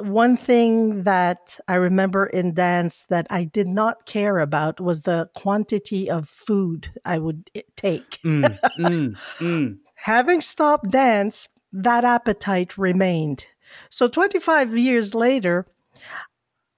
one 0.00 0.36
thing 0.36 1.04
that 1.04 1.58
I 1.66 1.76
remember 1.76 2.26
in 2.26 2.52
dance 2.52 3.06
that 3.08 3.26
I 3.30 3.44
did 3.44 3.68
not 3.68 4.04
care 4.04 4.38
about 4.38 4.80
was 4.80 5.02
the 5.02 5.30
quantity 5.34 6.10
of 6.10 6.28
food 6.28 6.90
I 7.06 7.18
would 7.18 7.48
take. 7.76 8.18
Mm, 8.22 8.58
mm, 8.78 9.16
mm. 9.40 9.78
Having 9.94 10.42
stopped 10.42 10.90
dance, 10.90 11.48
that 11.72 12.04
appetite 12.04 12.76
remained. 12.76 13.46
So 13.90 14.08
25 14.08 14.76
years 14.76 15.14
later, 15.14 15.66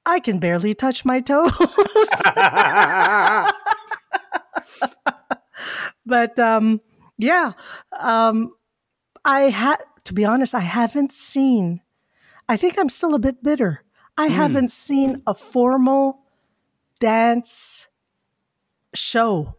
I 0.04 0.20
can 0.20 0.38
barely 0.38 0.74
touch 0.74 1.04
my 1.04 1.20
toes. 1.20 1.50
but 6.06 6.38
um, 6.38 6.80
yeah, 7.18 7.52
um, 7.98 8.52
I 9.24 9.42
had 9.42 9.76
to 10.04 10.14
be 10.14 10.24
honest. 10.24 10.54
I 10.54 10.60
haven't 10.60 11.12
seen. 11.12 11.80
I 12.48 12.56
think 12.56 12.78
I'm 12.78 12.88
still 12.88 13.14
a 13.14 13.18
bit 13.18 13.42
bitter. 13.42 13.82
I 14.16 14.28
haven't 14.28 14.70
seen 14.70 15.22
a 15.26 15.34
formal 15.34 16.20
dance 17.00 17.88
show. 18.94 19.56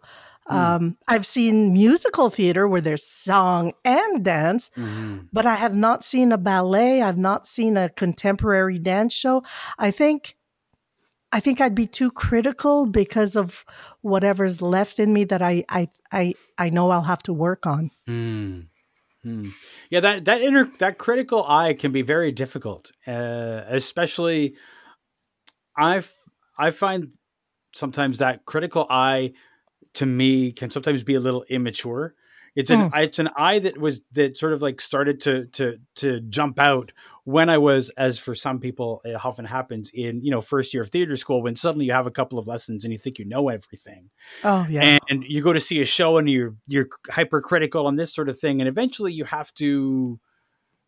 Um, 0.50 0.98
I've 1.08 1.26
seen 1.26 1.74
musical 1.74 2.30
theater 2.30 2.68
where 2.68 2.82
there's 2.82 3.04
song 3.06 3.74
and 3.84 4.24
dance, 4.24 4.72
Mhm. 4.78 5.28
but 5.34 5.46
I 5.46 5.56
have 5.56 5.76
not 5.76 6.04
seen 6.04 6.32
a 6.32 6.38
ballet. 6.38 7.02
I've 7.02 7.18
not 7.18 7.46
seen 7.46 7.76
a 7.78 7.90
contemporary 7.90 8.80
dance 8.80 9.14
show. 9.14 9.44
I 9.78 9.92
think 9.92 10.36
I 11.34 11.42
think 11.42 11.60
I'd 11.60 11.76
be 11.76 11.88
too 11.88 12.10
critical 12.10 12.86
because 12.86 13.36
of 13.36 13.66
whatever's 14.02 14.62
left 14.62 14.98
in 14.98 15.12
me 15.14 15.26
that 15.26 15.42
I 15.42 15.66
I 15.68 15.90
I, 16.12 16.34
I 16.58 16.70
know 16.70 16.90
I'll 16.90 17.02
have 17.02 17.24
to 17.24 17.34
work 17.34 17.68
on. 17.68 17.92
Mm. 18.08 18.68
Mm. 19.26 19.52
Yeah, 19.90 20.00
that 20.00 20.24
that 20.26 20.42
inner 20.42 20.72
that 20.80 20.98
critical 20.98 21.44
eye 21.46 21.74
can 21.74 21.92
be 21.92 22.02
very 22.02 22.32
difficult, 22.32 22.92
uh, 23.06 23.64
especially. 23.68 24.56
I 25.78 26.02
I 26.58 26.72
find 26.72 27.18
sometimes 27.74 28.20
that 28.20 28.46
critical 28.46 28.88
eye 28.90 29.34
to 29.96 30.06
me 30.06 30.52
can 30.52 30.70
sometimes 30.72 31.04
be 31.04 31.16
a 31.16 31.20
little 31.20 31.44
immature. 31.50 32.16
It's 32.56 32.72
an 32.72 32.90
mm. 32.90 33.04
it's 33.04 33.20
an 33.20 33.30
eye 33.38 33.60
that 33.60 33.78
was 33.78 34.02
that 34.14 34.38
sort 34.38 34.54
of 34.54 34.62
like 34.62 34.82
started 34.82 35.22
to 35.22 35.46
to 35.54 35.78
to 35.96 36.22
jump 36.22 36.60
out 36.60 36.92
when 37.28 37.50
I 37.50 37.58
was, 37.58 37.90
as 37.98 38.18
for 38.18 38.34
some 38.34 38.62
people, 38.62 39.02
it 39.04 39.14
often 39.26 39.44
happens 39.44 39.92
in 39.94 40.24
you 40.24 40.32
know 40.32 40.40
first 40.40 40.74
year 40.74 40.82
of 40.82 40.90
theater 40.90 41.18
school 41.18 41.44
when 41.44 41.58
suddenly 41.58 41.86
you 41.86 41.92
have 41.92 42.08
a 42.08 42.12
couple 42.12 42.40
of 42.40 42.48
lessons 42.48 42.86
and 42.86 42.94
you 42.94 42.98
think 42.98 43.20
you 43.20 43.26
know 43.26 43.50
everything 43.50 44.10
Oh 44.46 44.66
yeah. 44.70 44.98
and 45.10 45.26
you 45.26 45.42
go 45.44 45.52
to 45.52 45.60
see 45.60 45.82
a 45.82 45.86
show 45.86 46.18
and 46.18 46.30
you're 46.30 46.56
you're 46.68 46.88
hypercritical 47.12 47.86
on 47.86 47.98
this 47.98 48.16
sort 48.16 48.30
of 48.30 48.40
thing 48.40 48.62
and 48.62 48.70
eventually 48.70 49.12
you 49.12 49.26
have 49.26 49.54
to 49.56 50.20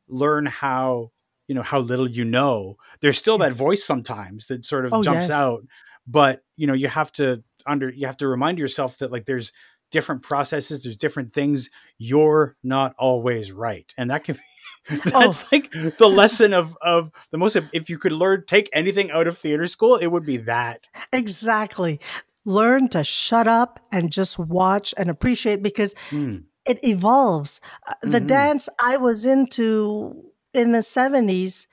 learn 0.07 0.45
how 0.45 1.11
you 1.49 1.55
know 1.55 1.61
how 1.61 1.79
little 1.79 2.09
you 2.09 2.23
know 2.23 2.77
there's 3.01 3.17
still 3.17 3.37
that 3.39 3.51
voice 3.51 3.83
sometimes 3.83 4.47
that 4.47 4.65
sort 4.65 4.85
of 4.85 4.93
Oh, 4.93 5.03
jumps 5.03 5.23
yes. 5.27 5.31
out 5.31 5.65
but 6.07 6.41
you 6.55 6.67
know 6.67 6.73
you 6.73 6.87
have 6.87 7.11
to 7.13 7.43
under 7.69 7.89
you 7.89 8.05
have 8.07 8.17
to 8.17 8.27
remind 8.27 8.57
yourself 8.57 8.97
that 8.97 9.11
like 9.11 9.25
there's 9.25 9.51
different 9.91 10.21
processes 10.23 10.83
there's 10.83 10.97
different 10.97 11.31
things 11.31 11.69
you're 11.97 12.55
not 12.63 12.93
always 12.97 13.51
right 13.51 13.93
and 13.97 14.09
that 14.11 14.23
can 14.23 14.35
be 14.35 14.41
Oh. 15.13 15.21
that's 15.21 15.51
like 15.51 15.71
the 15.97 16.09
lesson 16.09 16.53
of 16.53 16.75
of 16.81 17.11
the 17.31 17.37
most 17.37 17.55
if 17.73 17.89
you 17.89 17.97
could 17.99 18.11
learn 18.11 18.43
take 18.47 18.69
anything 18.73 19.11
out 19.11 19.27
of 19.27 19.37
theater 19.37 19.67
school 19.67 19.95
it 19.97 20.07
would 20.07 20.25
be 20.25 20.37
that 20.37 20.87
Exactly. 21.13 21.99
Learn 22.45 22.87
to 22.89 23.03
shut 23.03 23.47
up 23.47 23.79
and 23.91 24.11
just 24.11 24.39
watch 24.39 24.93
and 24.97 25.09
appreciate 25.09 25.61
because 25.61 25.93
Mm. 26.09 26.43
it 26.65 26.79
evolves. 26.83 27.61
Uh, 27.87 27.93
The 28.01 28.21
Mhm. 28.21 28.27
dance 28.27 28.69
I 28.81 28.97
was 28.97 29.25
into 29.25 30.23
in 30.53 30.71
the 30.71 30.81
70s, 30.81 31.67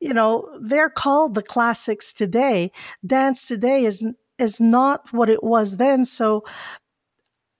you 0.00 0.14
know, 0.14 0.48
they're 0.62 0.88
called 0.90 1.34
the 1.34 1.42
classics 1.42 2.12
today. 2.14 2.70
Dance 3.04 3.46
today 3.46 3.84
is 3.84 4.06
is 4.38 4.60
not 4.60 5.12
what 5.12 5.28
it 5.28 5.42
was 5.42 5.76
then, 5.76 6.04
so 6.04 6.44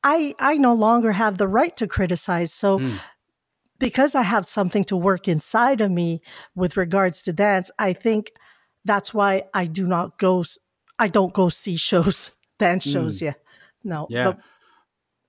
I 0.05 0.35
I 0.39 0.57
no 0.57 0.75
longer 0.75 1.13
have 1.13 1.39
the 1.39 1.49
right 1.49 1.77
to 1.77 1.87
criticize. 1.87 2.53
So 2.53 2.79
Mm. 2.79 3.01
because 3.79 4.15
I 4.15 4.23
have 4.23 4.45
something 4.47 4.85
to 4.85 4.97
work 4.97 5.29
inside 5.29 5.81
of 5.81 5.91
me 5.91 6.21
with 6.55 6.77
regards 6.77 7.23
to 7.25 7.33
dance, 7.33 7.71
I 7.79 7.93
think 7.93 8.33
that's 8.85 9.13
why 9.15 9.45
I 9.55 9.67
do 9.67 9.87
not 9.87 10.19
go, 10.19 10.45
I 10.99 11.09
don't 11.09 11.33
go 11.33 11.49
see 11.49 11.77
shows, 11.77 12.37
dance 12.59 12.85
shows. 12.89 13.19
Mm. 13.19 13.23
Yeah. 13.23 13.35
No. 13.85 14.07
Yeah. 14.11 14.25
but 14.33 14.39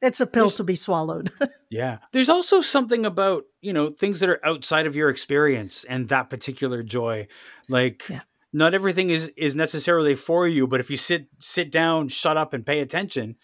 it's 0.01 0.19
a 0.19 0.27
pill 0.27 0.45
There's- 0.45 0.57
to 0.57 0.63
be 0.63 0.75
swallowed. 0.75 1.29
Yeah. 1.73 1.97
There's 2.11 2.29
also 2.29 2.61
something 2.61 3.03
about, 3.03 3.45
you 3.61 3.73
know, 3.73 3.89
things 3.89 4.19
that 4.19 4.29
are 4.29 4.39
outside 4.45 4.85
of 4.85 4.95
your 4.95 5.09
experience 5.09 5.83
and 5.85 6.07
that 6.09 6.29
particular 6.29 6.83
joy. 6.83 7.27
Like 7.67 8.07
Yeah. 8.07 8.21
Not 8.53 8.73
everything 8.73 9.09
is 9.09 9.31
is 9.35 9.55
necessarily 9.55 10.15
for 10.15 10.47
you, 10.47 10.67
but 10.67 10.79
if 10.79 10.89
you 10.89 10.97
sit 10.97 11.27
sit 11.39 11.71
down, 11.71 12.07
shut 12.07 12.37
up 12.37 12.53
and 12.53 12.65
pay 12.65 12.79
attention, 12.79 13.35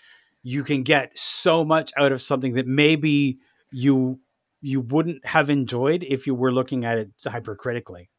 you 0.44 0.64
can 0.64 0.84
get 0.84 1.18
so 1.18 1.66
much 1.66 1.92
out 1.98 2.12
of 2.12 2.22
something 2.22 2.54
that 2.54 2.68
maybe 2.68 3.40
you 3.72 4.20
you 4.62 4.82
wouldn't 4.82 5.26
have 5.26 5.50
enjoyed 5.50 6.04
if 6.04 6.28
you 6.28 6.36
were 6.36 6.52
looking 6.52 6.86
at 6.86 6.98
it 6.98 7.12
hypercritically. 7.26 8.10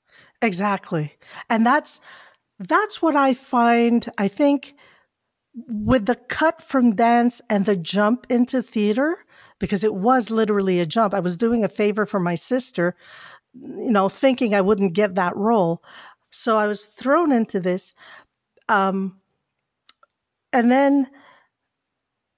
Exactly. 0.42 1.16
And 1.48 1.64
that's 1.64 2.00
that's 2.58 3.00
what 3.00 3.16
I 3.16 3.34
find 3.34 4.06
I 4.18 4.28
think 4.28 4.74
with 5.66 6.06
the 6.06 6.14
cut 6.14 6.62
from 6.62 6.94
dance 6.94 7.40
and 7.50 7.64
the 7.64 7.76
jump 7.76 8.26
into 8.28 8.62
theater 8.62 9.18
because 9.58 9.84
it 9.84 9.94
was 9.94 10.30
literally 10.30 10.80
a 10.80 10.86
jump. 10.86 11.12
I 11.12 11.20
was 11.20 11.36
doing 11.36 11.64
a 11.64 11.68
favor 11.68 12.06
for 12.06 12.20
my 12.20 12.34
sister, 12.34 12.94
you 13.54 13.90
know, 13.90 14.08
thinking 14.08 14.54
I 14.54 14.60
wouldn't 14.60 14.94
get 14.94 15.16
that 15.16 15.36
role. 15.36 15.82
So 16.30 16.56
I 16.56 16.66
was 16.66 16.84
thrown 16.84 17.32
into 17.32 17.60
this 17.60 17.92
um 18.68 19.20
and 20.52 20.70
then 20.70 21.08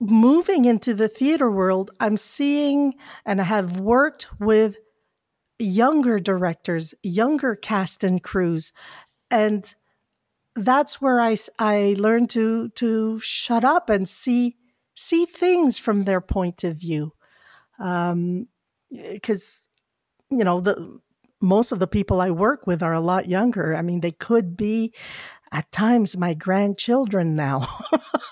moving 0.02 0.64
into 0.64 0.94
the 0.94 1.08
theater 1.08 1.50
world, 1.50 1.90
I'm 2.00 2.16
seeing 2.16 2.94
and 3.24 3.40
I 3.40 3.44
have 3.44 3.78
worked 3.78 4.28
with 4.40 4.78
younger 5.58 6.18
directors, 6.18 6.94
younger 7.02 7.54
cast 7.54 8.02
and 8.02 8.22
crews. 8.22 8.72
And 9.30 9.72
that's 10.56 11.00
where 11.00 11.20
I, 11.20 11.36
I 11.58 11.94
learned 11.98 12.30
to, 12.30 12.70
to 12.70 13.20
shut 13.20 13.64
up 13.64 13.88
and 13.88 14.08
see, 14.08 14.56
see 14.94 15.24
things 15.24 15.78
from 15.78 16.04
their 16.04 16.20
point 16.20 16.64
of 16.64 16.76
view. 16.76 17.12
Um, 17.78 18.48
cause, 19.22 19.68
you 20.30 20.44
know, 20.44 20.60
the, 20.60 21.00
most 21.42 21.72
of 21.72 21.80
the 21.80 21.86
people 21.86 22.20
I 22.20 22.30
work 22.30 22.66
with 22.66 22.82
are 22.82 22.94
a 22.94 23.00
lot 23.00 23.28
younger. 23.28 23.74
I 23.74 23.82
mean, 23.82 24.00
they 24.00 24.12
could 24.12 24.56
be 24.56 24.94
at 25.50 25.70
times 25.72 26.16
my 26.16 26.34
grandchildren 26.34 27.34
now. 27.34 27.68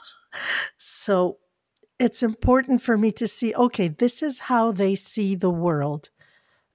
so 0.78 1.38
it's 1.98 2.22
important 2.22 2.80
for 2.80 2.96
me 2.96 3.12
to 3.12 3.28
see, 3.28 3.54
okay, 3.54 3.88
this 3.88 4.22
is 4.22 4.40
how 4.40 4.72
they 4.72 4.94
see 4.94 5.34
the 5.34 5.50
world. 5.50 6.08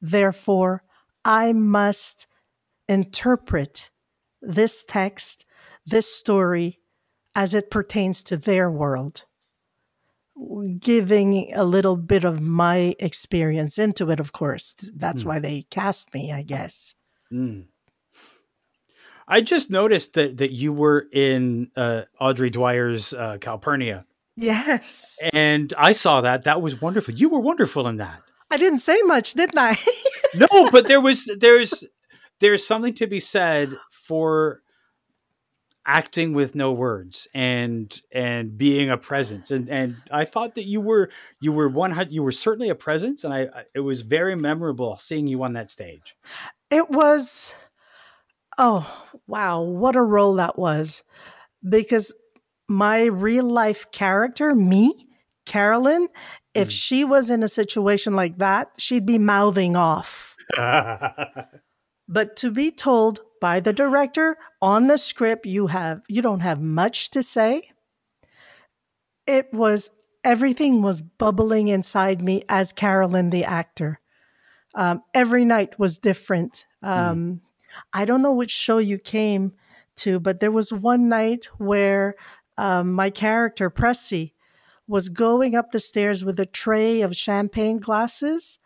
Therefore, 0.02 0.84
I 1.24 1.54
must 1.54 2.28
interpret 2.88 3.90
this 4.42 4.84
text, 4.84 5.46
this 5.86 6.14
story, 6.14 6.80
as 7.34 7.54
it 7.54 7.72
pertains 7.72 8.22
to 8.24 8.38
their 8.38 8.70
world, 8.70 9.26
giving 10.80 11.52
a 11.56 11.64
little 11.64 11.96
bit 11.98 12.26
of 12.26 12.42
my 12.42 12.94
experience 13.00 13.78
into 13.78 14.10
it, 14.12 14.20
of 14.20 14.32
course. 14.34 14.76
That's 14.94 15.22
Hmm. 15.22 15.28
why 15.30 15.40
they 15.40 15.66
cast 15.70 16.14
me, 16.14 16.32
I 16.32 16.44
guess. 16.44 16.94
Mm. 17.32 17.66
I 19.28 19.42
just 19.42 19.70
noticed 19.72 20.14
that 20.14 20.38
that 20.38 20.52
you 20.52 20.72
were 20.74 21.08
in 21.12 21.72
uh, 21.76 22.04
Audrey 22.20 22.52
Dwyer's 22.52 23.12
uh, 23.14 23.38
Calpurnia, 23.42 24.06
Yes. 24.36 25.18
and 25.34 25.74
I 25.78 25.94
saw 25.94 26.22
that. 26.22 26.44
That 26.44 26.62
was 26.62 26.80
wonderful. 26.82 27.16
You 27.16 27.30
were 27.30 27.40
wonderful 27.40 27.88
in 27.88 27.98
that. 27.98 28.22
I 28.52 28.58
didn't 28.58 28.80
say 28.80 29.02
much, 29.04 29.34
didn't 29.34 29.58
I? 29.58 29.76
No, 30.36 30.70
but 30.70 30.88
there 30.90 31.00
was 31.00 31.30
there's 31.40 31.86
there's 32.42 32.68
something 32.68 32.94
to 32.96 33.08
be 33.08 33.22
said 33.22 33.70
for 33.90 34.60
acting 35.86 36.34
with 36.34 36.56
no 36.56 36.72
words 36.72 37.28
and 37.34 38.02
and 38.12 38.58
being 38.58 38.90
a 38.90 38.98
presence 38.98 39.52
and 39.52 39.70
and 39.70 39.96
I 40.12 40.26
thought 40.26 40.56
that 40.56 40.64
you 40.66 40.82
were 40.82 41.10
you 41.40 41.52
were 41.52 41.70
one 41.70 41.96
you 42.10 42.24
were 42.24 42.32
certainly 42.32 42.70
a 42.70 42.76
presence 42.76 43.24
and 43.24 43.34
I 43.34 43.50
it 43.74 43.82
was 43.82 44.02
very 44.02 44.36
memorable 44.36 44.98
seeing 44.98 45.28
you 45.28 45.44
on 45.44 45.54
that 45.54 45.70
stage. 45.72 46.16
It 46.72 46.90
was, 46.90 47.54
oh, 48.58 49.06
wow, 49.28 49.62
what 49.62 49.96
a 49.96 50.02
role 50.02 50.34
that 50.36 50.58
was. 50.58 51.04
Because 51.68 52.14
my 52.68 53.06
real 53.06 53.46
life 53.46 53.92
character, 53.92 54.56
me, 54.56 55.08
Carolyn, 55.46 56.08
if 56.54 56.70
Mm. 56.70 56.72
she 56.72 57.06
was 57.06 57.30
in 57.30 57.44
a 57.44 57.48
situation 57.48 58.16
like 58.16 58.38
that, 58.40 58.70
she'd 58.78 59.06
be 59.06 59.20
mouthing 59.20 59.76
off. 59.76 60.36
But 62.08 62.36
to 62.38 62.52
be 62.52 62.72
told 62.72 63.20
by 63.42 63.60
the 63.60 63.74
director 63.74 64.38
on 64.62 64.88
the 64.88 64.98
script, 64.98 65.46
you 65.46 65.68
have 65.68 66.02
you 66.08 66.22
don't 66.22 66.42
have 66.42 66.62
much 66.62 67.10
to 67.12 67.24
say. 67.24 67.72
It 69.28 69.52
was 69.54 69.90
everything 70.24 70.82
was 70.82 71.02
bubbling 71.02 71.68
inside 71.68 72.22
me 72.22 72.44
as 72.50 72.74
Carolyn 72.74 73.30
the 73.30 73.44
actor. 73.44 74.00
Um, 74.74 75.04
every 75.14 75.46
night 75.46 75.80
was 75.80 76.00
different. 76.00 76.66
Um, 76.82 77.42
I 77.94 78.06
don't 78.06 78.22
know 78.22 78.34
which 78.34 78.52
show 78.52 78.78
you 78.78 78.98
came 78.98 79.54
to, 79.98 80.20
but 80.20 80.40
there 80.40 80.52
was 80.52 80.74
one 80.74 81.08
night 81.08 81.46
where 81.58 82.16
um, 82.58 82.92
my 82.92 83.10
character 83.10 83.70
Pressy 83.70 84.34
was 84.88 85.10
going 85.10 85.56
up 85.56 85.72
the 85.72 85.80
stairs 85.80 86.24
with 86.24 86.40
a 86.40 86.46
tray 86.46 87.02
of 87.02 87.16
champagne 87.16 87.80
glasses 87.80 88.60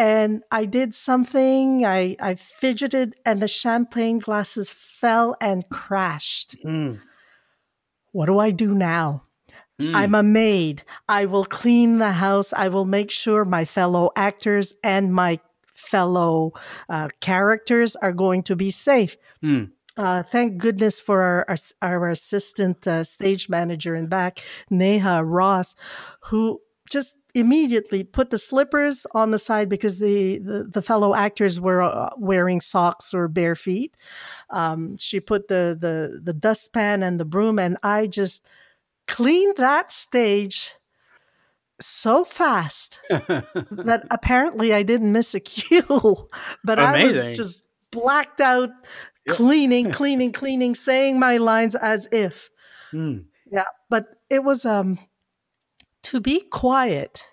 and 0.00 0.42
I 0.50 0.64
did 0.64 0.94
something. 0.94 1.84
I, 1.84 2.16
I 2.20 2.34
fidgeted, 2.34 3.16
and 3.26 3.42
the 3.42 3.48
champagne 3.48 4.18
glasses 4.18 4.72
fell 4.72 5.36
and 5.42 5.68
crashed. 5.68 6.56
Mm, 6.64 7.00
What 8.12 8.26
do 8.26 8.38
I 8.38 8.50
do 8.50 8.74
now? 8.74 9.24
mm. 9.78 9.94
I'm 9.94 10.14
a 10.14 10.22
maid. 10.22 10.84
I 11.06 11.26
will 11.26 11.44
clean 11.44 11.98
the 11.98 12.12
house. 12.12 12.52
I 12.54 12.68
will 12.68 12.86
make 12.86 13.10
sure 13.10 13.44
my 13.44 13.66
fellow 13.66 14.10
actors 14.16 14.72
and 14.82 15.12
my 15.12 15.38
fellow 15.74 16.52
uh, 16.88 17.08
characters 17.20 17.94
are 17.96 18.12
going 18.12 18.42
to 18.44 18.56
be 18.56 18.70
safe. 18.70 19.16
Mm. 19.44 19.72
Uh, 19.96 20.22
thank 20.22 20.56
goodness 20.56 20.98
for 21.00 21.20
our 21.20 21.44
our, 21.48 21.56
our 21.82 22.10
assistant 22.10 22.86
uh, 22.86 23.04
stage 23.04 23.48
manager 23.50 23.94
in 23.94 24.06
back, 24.06 24.40
Neha 24.70 25.22
Ross, 25.24 25.74
who 26.28 26.60
just 26.90 27.16
immediately 27.34 28.02
put 28.02 28.30
the 28.30 28.38
slippers 28.38 29.06
on 29.14 29.30
the 29.30 29.38
side 29.38 29.68
because 29.68 29.98
the 29.98 30.38
the, 30.38 30.64
the 30.64 30.82
fellow 30.82 31.14
actors 31.14 31.60
were 31.60 31.82
uh, 31.82 32.10
wearing 32.16 32.60
socks 32.60 33.14
or 33.14 33.28
bare 33.28 33.56
feet. 33.56 33.96
Um, 34.50 34.96
she 34.98 35.20
put 35.20 35.48
the 35.48 35.76
the 35.78 36.20
the 36.22 36.32
dustpan 36.32 37.02
and 37.02 37.18
the 37.18 37.24
broom, 37.24 37.58
and 37.58 37.78
I 37.82 38.06
just 38.06 38.48
cleaned 39.06 39.56
that 39.56 39.92
stage 39.92 40.74
so 41.80 42.24
fast 42.24 42.98
that 43.08 44.04
apparently 44.10 44.74
I 44.74 44.82
didn't 44.82 45.12
miss 45.12 45.34
a 45.34 45.40
cue, 45.40 46.28
but 46.64 46.78
I 46.78 47.04
was 47.04 47.36
just 47.36 47.64
blacked 47.90 48.40
out, 48.40 48.70
cleaning, 49.28 49.92
cleaning, 49.92 50.32
cleaning, 50.32 50.74
saying 50.74 51.18
my 51.18 51.38
lines 51.38 51.74
as 51.74 52.08
if. 52.12 52.50
Mm. 52.92 53.26
Yeah, 53.50 53.64
but 53.88 54.06
it 54.28 54.44
was 54.44 54.64
um 54.64 54.98
to 56.04 56.20
be 56.20 56.40
quiet 56.40 57.24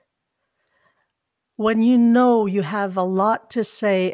when 1.55 1.81
you 1.81 1.97
know 1.97 2.45
you 2.45 2.61
have 2.61 2.97
a 2.97 3.03
lot 3.03 3.49
to 3.51 3.63
say 3.63 4.13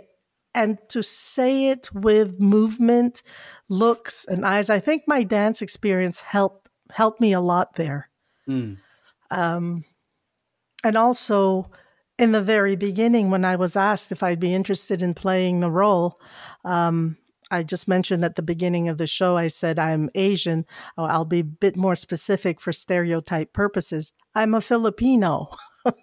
and 0.55 0.77
to 0.89 1.01
say 1.01 1.69
it 1.69 1.93
with 1.93 2.39
movement, 2.39 3.23
looks 3.69 4.25
and 4.25 4.45
eyes. 4.45 4.69
I 4.69 4.79
think 4.79 5.03
my 5.07 5.23
dance 5.23 5.61
experience 5.61 6.21
helped 6.21 6.69
helped 6.91 7.19
me 7.19 7.33
a 7.33 7.39
lot 7.39 7.75
there. 7.75 8.09
Mm. 8.47 8.77
Um, 9.31 9.83
and 10.83 10.95
also, 10.95 11.71
in 12.19 12.33
the 12.33 12.41
very 12.41 12.75
beginning, 12.75 13.31
when 13.31 13.45
I 13.45 13.55
was 13.55 13.75
asked 13.75 14.11
if 14.11 14.21
I'd 14.21 14.39
be 14.39 14.53
interested 14.53 15.01
in 15.01 15.13
playing 15.13 15.59
the 15.59 15.71
role, 15.71 16.19
um, 16.63 17.17
I 17.53 17.61
just 17.61 17.87
mentioned 17.87 18.25
at 18.25 18.35
the 18.35 18.41
beginning 18.41 18.89
of 18.89 18.97
the 18.97 19.05
show, 19.05 19.37
I 19.37 19.47
said 19.47 19.77
I'm 19.77 20.09
Asian. 20.15 20.65
Oh, 20.97 21.05
I'll 21.05 21.23
be 21.23 21.41
a 21.41 21.43
bit 21.43 21.77
more 21.77 21.95
specific 21.95 22.59
for 22.59 22.73
stereotype 22.73 23.53
purposes. 23.53 24.11
I'm 24.33 24.55
a 24.55 24.61
Filipino. 24.61 25.51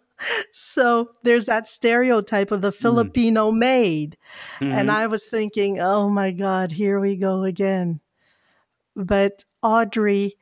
so 0.53 1.11
there's 1.25 1.47
that 1.47 1.67
stereotype 1.67 2.53
of 2.53 2.63
the 2.63 2.71
Filipino 2.71 3.51
maid. 3.51 4.17
And 4.61 4.89
Mhm. 4.89 4.95
I 4.95 5.07
was 5.09 5.27
thinking, 5.27 5.81
oh 5.81 6.09
my 6.09 6.31
God, 6.31 6.71
here 6.71 7.01
we 7.01 7.17
go 7.17 7.43
again. 7.43 8.01
But 8.95 9.45
Audrey, 9.61 10.37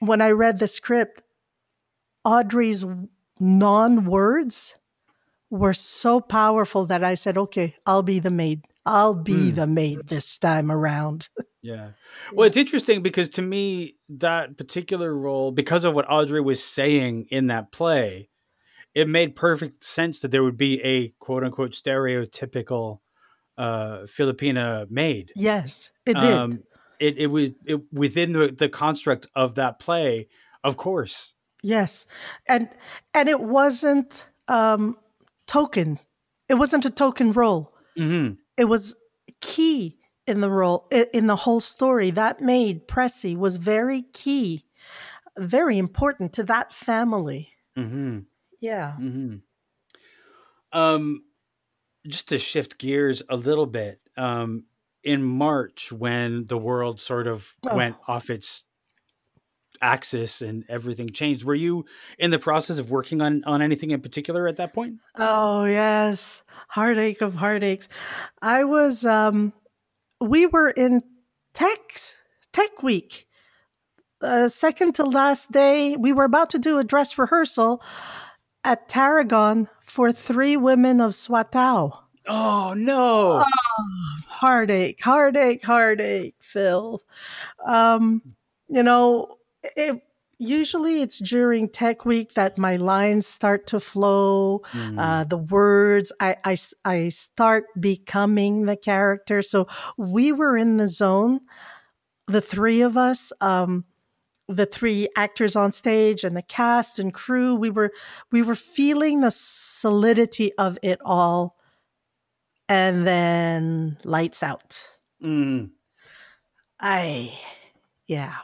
when 0.00 0.20
I 0.20 0.30
read 0.32 0.58
the 0.58 0.66
script, 0.66 1.22
Audrey's 2.24 2.84
non 3.38 4.04
words 4.04 4.74
were 5.48 5.74
so 5.74 6.20
powerful 6.20 6.86
that 6.86 7.04
I 7.04 7.14
said, 7.14 7.38
okay, 7.38 7.76
I'll 7.86 8.02
be 8.02 8.18
the 8.18 8.30
maid. 8.30 8.66
I'll 8.84 9.14
be 9.14 9.50
Hmm. 9.50 9.54
the 9.54 9.66
maid 9.66 10.08
this 10.08 10.38
time 10.38 10.70
around. 10.70 11.28
Yeah. 11.64 11.90
Well, 12.32 12.48
it's 12.48 12.56
interesting 12.56 13.02
because 13.02 13.28
to 13.28 13.42
me, 13.42 13.94
that 14.08 14.58
particular 14.58 15.14
role, 15.16 15.52
because 15.52 15.84
of 15.84 15.94
what 15.94 16.10
Audrey 16.10 16.40
was 16.40 16.60
saying 16.60 17.26
in 17.30 17.46
that 17.46 17.70
play, 17.70 18.30
it 18.96 19.08
made 19.08 19.36
perfect 19.36 19.84
sense 19.84 20.18
that 20.20 20.32
there 20.32 20.42
would 20.42 20.56
be 20.56 20.82
a 20.82 21.10
quote 21.20 21.44
unquote 21.44 21.74
stereotypical 21.74 22.98
uh, 23.56 23.98
Filipina 24.06 24.90
maid. 24.90 25.30
Yes, 25.36 25.92
it 26.04 26.14
did. 26.14 26.34
Um, 26.34 26.64
it 26.98 27.16
it 27.16 27.26
was 27.28 27.50
it, 27.64 27.80
within 27.92 28.32
the, 28.32 28.48
the 28.48 28.68
construct 28.68 29.28
of 29.36 29.54
that 29.54 29.78
play, 29.78 30.26
of 30.64 30.76
course. 30.76 31.34
Yes, 31.62 32.08
and 32.48 32.68
and 33.14 33.28
it 33.28 33.38
wasn't 33.40 34.26
um, 34.48 34.98
token. 35.46 36.00
It 36.48 36.54
wasn't 36.54 36.84
a 36.86 36.90
token 36.90 37.30
role. 37.30 37.72
Mm-hmm. 37.96 38.34
It 38.62 38.66
was 38.66 38.94
key 39.40 39.98
in 40.24 40.40
the 40.40 40.48
role 40.48 40.86
in 40.92 41.26
the 41.26 41.34
whole 41.34 41.58
story. 41.58 42.12
That 42.12 42.40
maid 42.40 42.86
Pressy 42.86 43.36
was 43.36 43.56
very 43.56 44.02
key, 44.12 44.66
very 45.36 45.78
important 45.78 46.32
to 46.34 46.44
that 46.44 46.72
family. 46.72 47.48
Mm-hmm. 47.76 48.20
Yeah. 48.60 48.94
Mm-hmm. 49.00 49.38
Um, 50.78 51.24
just 52.06 52.28
to 52.28 52.38
shift 52.38 52.78
gears 52.78 53.24
a 53.28 53.36
little 53.36 53.66
bit, 53.66 54.00
um, 54.16 54.66
in 55.02 55.24
March 55.24 55.90
when 55.90 56.46
the 56.46 56.56
world 56.56 57.00
sort 57.00 57.26
of 57.26 57.56
oh. 57.68 57.74
went 57.76 57.96
off 58.06 58.30
its 58.30 58.64
axis 59.82 60.40
and 60.40 60.64
everything 60.68 61.08
changed, 61.10 61.44
were 61.44 61.54
you 61.54 61.84
in 62.18 62.30
the 62.30 62.38
process 62.38 62.78
of 62.78 62.90
working 62.90 63.20
on 63.20 63.42
on 63.44 63.60
anything 63.60 63.90
in 63.90 64.00
particular 64.00 64.48
at 64.48 64.56
that 64.56 64.72
point? 64.72 64.94
Oh 65.16 65.64
yes, 65.64 66.42
heartache 66.68 67.20
of 67.20 67.34
heartaches. 67.34 67.88
I 68.40 68.64
was. 68.64 69.04
um 69.04 69.52
We 70.20 70.46
were 70.46 70.70
in 70.70 71.02
tech 71.52 71.80
tech 72.52 72.82
week. 72.82 73.26
Uh, 74.22 74.48
second 74.48 74.94
to 74.94 75.04
last 75.04 75.50
day, 75.50 75.96
we 75.96 76.12
were 76.12 76.24
about 76.24 76.48
to 76.50 76.58
do 76.58 76.78
a 76.78 76.84
dress 76.84 77.18
rehearsal 77.18 77.82
at 78.62 78.88
Tarragon 78.88 79.68
for 79.80 80.12
three 80.12 80.56
women 80.56 81.00
of 81.00 81.10
Swatow. 81.10 81.98
Oh 82.28 82.72
no! 82.76 83.42
Oh, 83.44 84.16
heartache, 84.28 85.02
heartache, 85.02 85.64
heartache, 85.64 86.36
Phil. 86.38 87.00
Um, 87.66 88.22
you 88.68 88.84
know, 88.84 89.38
it, 89.62 90.02
usually 90.42 91.02
it's 91.02 91.18
during 91.18 91.68
Tech 91.68 92.04
Week 92.04 92.34
that 92.34 92.58
my 92.58 92.76
lines 92.76 93.26
start 93.26 93.66
to 93.68 93.80
flow. 93.80 94.62
Mm. 94.72 94.98
Uh, 94.98 95.24
the 95.24 95.36
words, 95.36 96.12
I, 96.20 96.36
I, 96.44 96.56
I 96.84 97.08
start 97.10 97.66
becoming 97.78 98.66
the 98.66 98.76
character. 98.76 99.42
So 99.42 99.68
we 99.96 100.32
were 100.32 100.56
in 100.56 100.78
the 100.78 100.88
zone, 100.88 101.40
the 102.26 102.40
three 102.40 102.80
of 102.82 102.96
us. 102.96 103.32
Um, 103.40 103.84
the 104.48 104.66
three 104.66 105.08
actors 105.16 105.56
on 105.56 105.72
stage 105.72 106.24
and 106.24 106.36
the 106.36 106.42
cast 106.42 106.98
and 106.98 107.14
crew 107.14 107.54
we 107.54 107.70
were 107.70 107.90
we 108.32 108.42
were 108.42 108.56
feeling 108.56 109.20
the 109.20 109.30
solidity 109.30 110.52
of 110.58 110.78
it 110.82 110.98
all 111.04 111.56
and 112.68 113.06
then 113.06 113.96
lights 114.04 114.42
out 114.42 114.96
mm. 115.22 115.70
i 116.80 117.32
yeah 118.06 118.34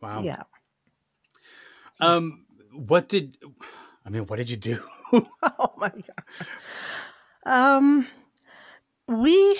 wow. 0.00 0.22
Yeah. 0.22 0.42
Um 2.00 2.44
what 2.72 3.08
did 3.08 3.38
i 4.04 4.10
mean 4.10 4.26
what 4.26 4.36
did 4.36 4.50
you 4.50 4.56
do? 4.56 4.82
Oh 5.42 5.74
my 5.76 5.90
god. 5.90 6.24
Um 7.44 8.06
we 9.06 9.58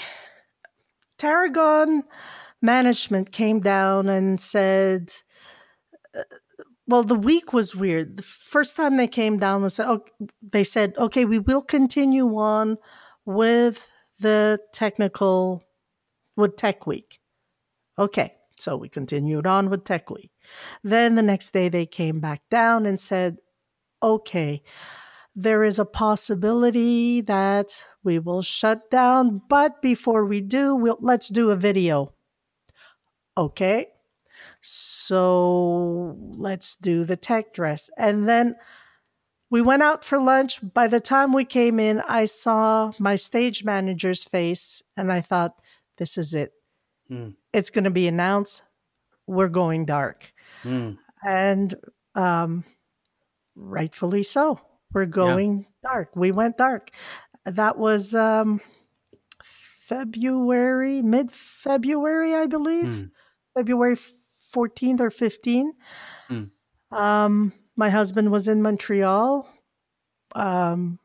tarragon 1.16 2.04
management 2.60 3.32
came 3.32 3.60
down 3.60 4.08
and 4.08 4.40
said 4.40 5.12
well, 6.88 7.02
the 7.02 7.14
week 7.14 7.52
was 7.52 7.76
weird. 7.76 8.16
The 8.16 8.22
first 8.22 8.74
time 8.76 8.96
they 8.96 9.06
came 9.06 9.38
down 9.38 9.62
was 9.62 9.78
oh, 9.78 10.04
they 10.42 10.64
said, 10.64 10.94
okay, 10.96 11.26
we 11.26 11.38
will 11.38 11.60
continue 11.60 12.34
on 12.38 12.78
with 13.26 13.88
the 14.18 14.58
technical 14.72 15.62
with 16.34 16.56
Tech 16.56 16.86
Week. 16.86 17.20
Okay, 17.98 18.32
so 18.58 18.76
we 18.76 18.88
continued 18.88 19.46
on 19.46 19.70
with 19.70 19.84
Tech. 19.84 20.08
Then 20.82 21.14
the 21.14 21.22
next 21.22 21.52
day 21.52 21.68
they 21.68 21.86
came 21.86 22.20
back 22.20 22.42
down 22.50 22.86
and 22.86 23.00
said, 23.00 23.38
okay, 24.02 24.62
there 25.34 25.62
is 25.62 25.78
a 25.78 25.84
possibility 25.84 27.20
that 27.20 27.84
we 28.02 28.18
will 28.18 28.42
shut 28.42 28.90
down, 28.90 29.40
but 29.48 29.80
before 29.80 30.24
we 30.24 30.40
do, 30.40 30.74
we'll 30.74 30.98
let's 31.00 31.28
do 31.28 31.50
a 31.50 31.56
video. 31.56 32.12
Okay. 33.36 33.86
So 34.60 36.16
let's 36.18 36.74
do 36.74 37.04
the 37.04 37.16
tech 37.16 37.54
dress. 37.54 37.88
And 37.96 38.28
then 38.28 38.56
we 39.50 39.62
went 39.62 39.82
out 39.82 40.04
for 40.04 40.18
lunch. 40.18 40.58
By 40.74 40.88
the 40.88 41.00
time 41.00 41.32
we 41.32 41.44
came 41.44 41.78
in, 41.78 42.00
I 42.00 42.24
saw 42.24 42.92
my 42.98 43.16
stage 43.16 43.64
manager's 43.64 44.24
face 44.24 44.82
and 44.96 45.12
I 45.12 45.20
thought, 45.20 45.54
this 45.98 46.18
is 46.18 46.34
it. 46.34 46.52
Mm. 47.10 47.34
It's 47.52 47.70
going 47.70 47.84
to 47.84 47.90
be 47.90 48.06
announced. 48.06 48.62
We're 49.26 49.48
going 49.48 49.84
dark. 49.84 50.32
Mm. 50.64 50.98
And 51.22 51.74
um, 52.14 52.64
rightfully 53.54 54.22
so. 54.22 54.60
We're 54.92 55.06
going 55.06 55.58
yeah. 55.58 55.90
dark. 55.90 56.10
We 56.14 56.32
went 56.32 56.56
dark. 56.56 56.90
That 57.44 57.78
was 57.78 58.14
um, 58.14 58.60
February, 59.42 61.02
mid 61.02 61.30
February, 61.30 62.34
I 62.34 62.46
believe. 62.46 62.84
Mm. 62.84 63.10
February 63.54 63.96
14th 63.96 65.00
or 65.00 65.10
15th. 65.10 65.70
Mm. 66.30 66.50
Um, 66.90 67.52
my 67.76 67.90
husband 67.90 68.30
was 68.30 68.48
in 68.48 68.62
Montreal. 68.62 69.48
Um, 70.34 70.98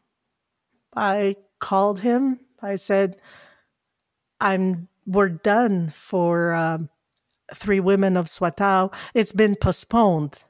I 0.95 1.35
called 1.59 1.99
him. 1.99 2.39
I 2.61 2.75
said, 2.75 3.17
"I'm 4.39 4.87
we're 5.05 5.29
done 5.29 5.89
for 5.89 6.53
um, 6.53 6.89
three 7.53 7.79
women 7.79 8.17
of 8.17 8.27
Swatow. 8.27 8.93
It's 9.13 9.31
been 9.31 9.55
postponed 9.55 10.43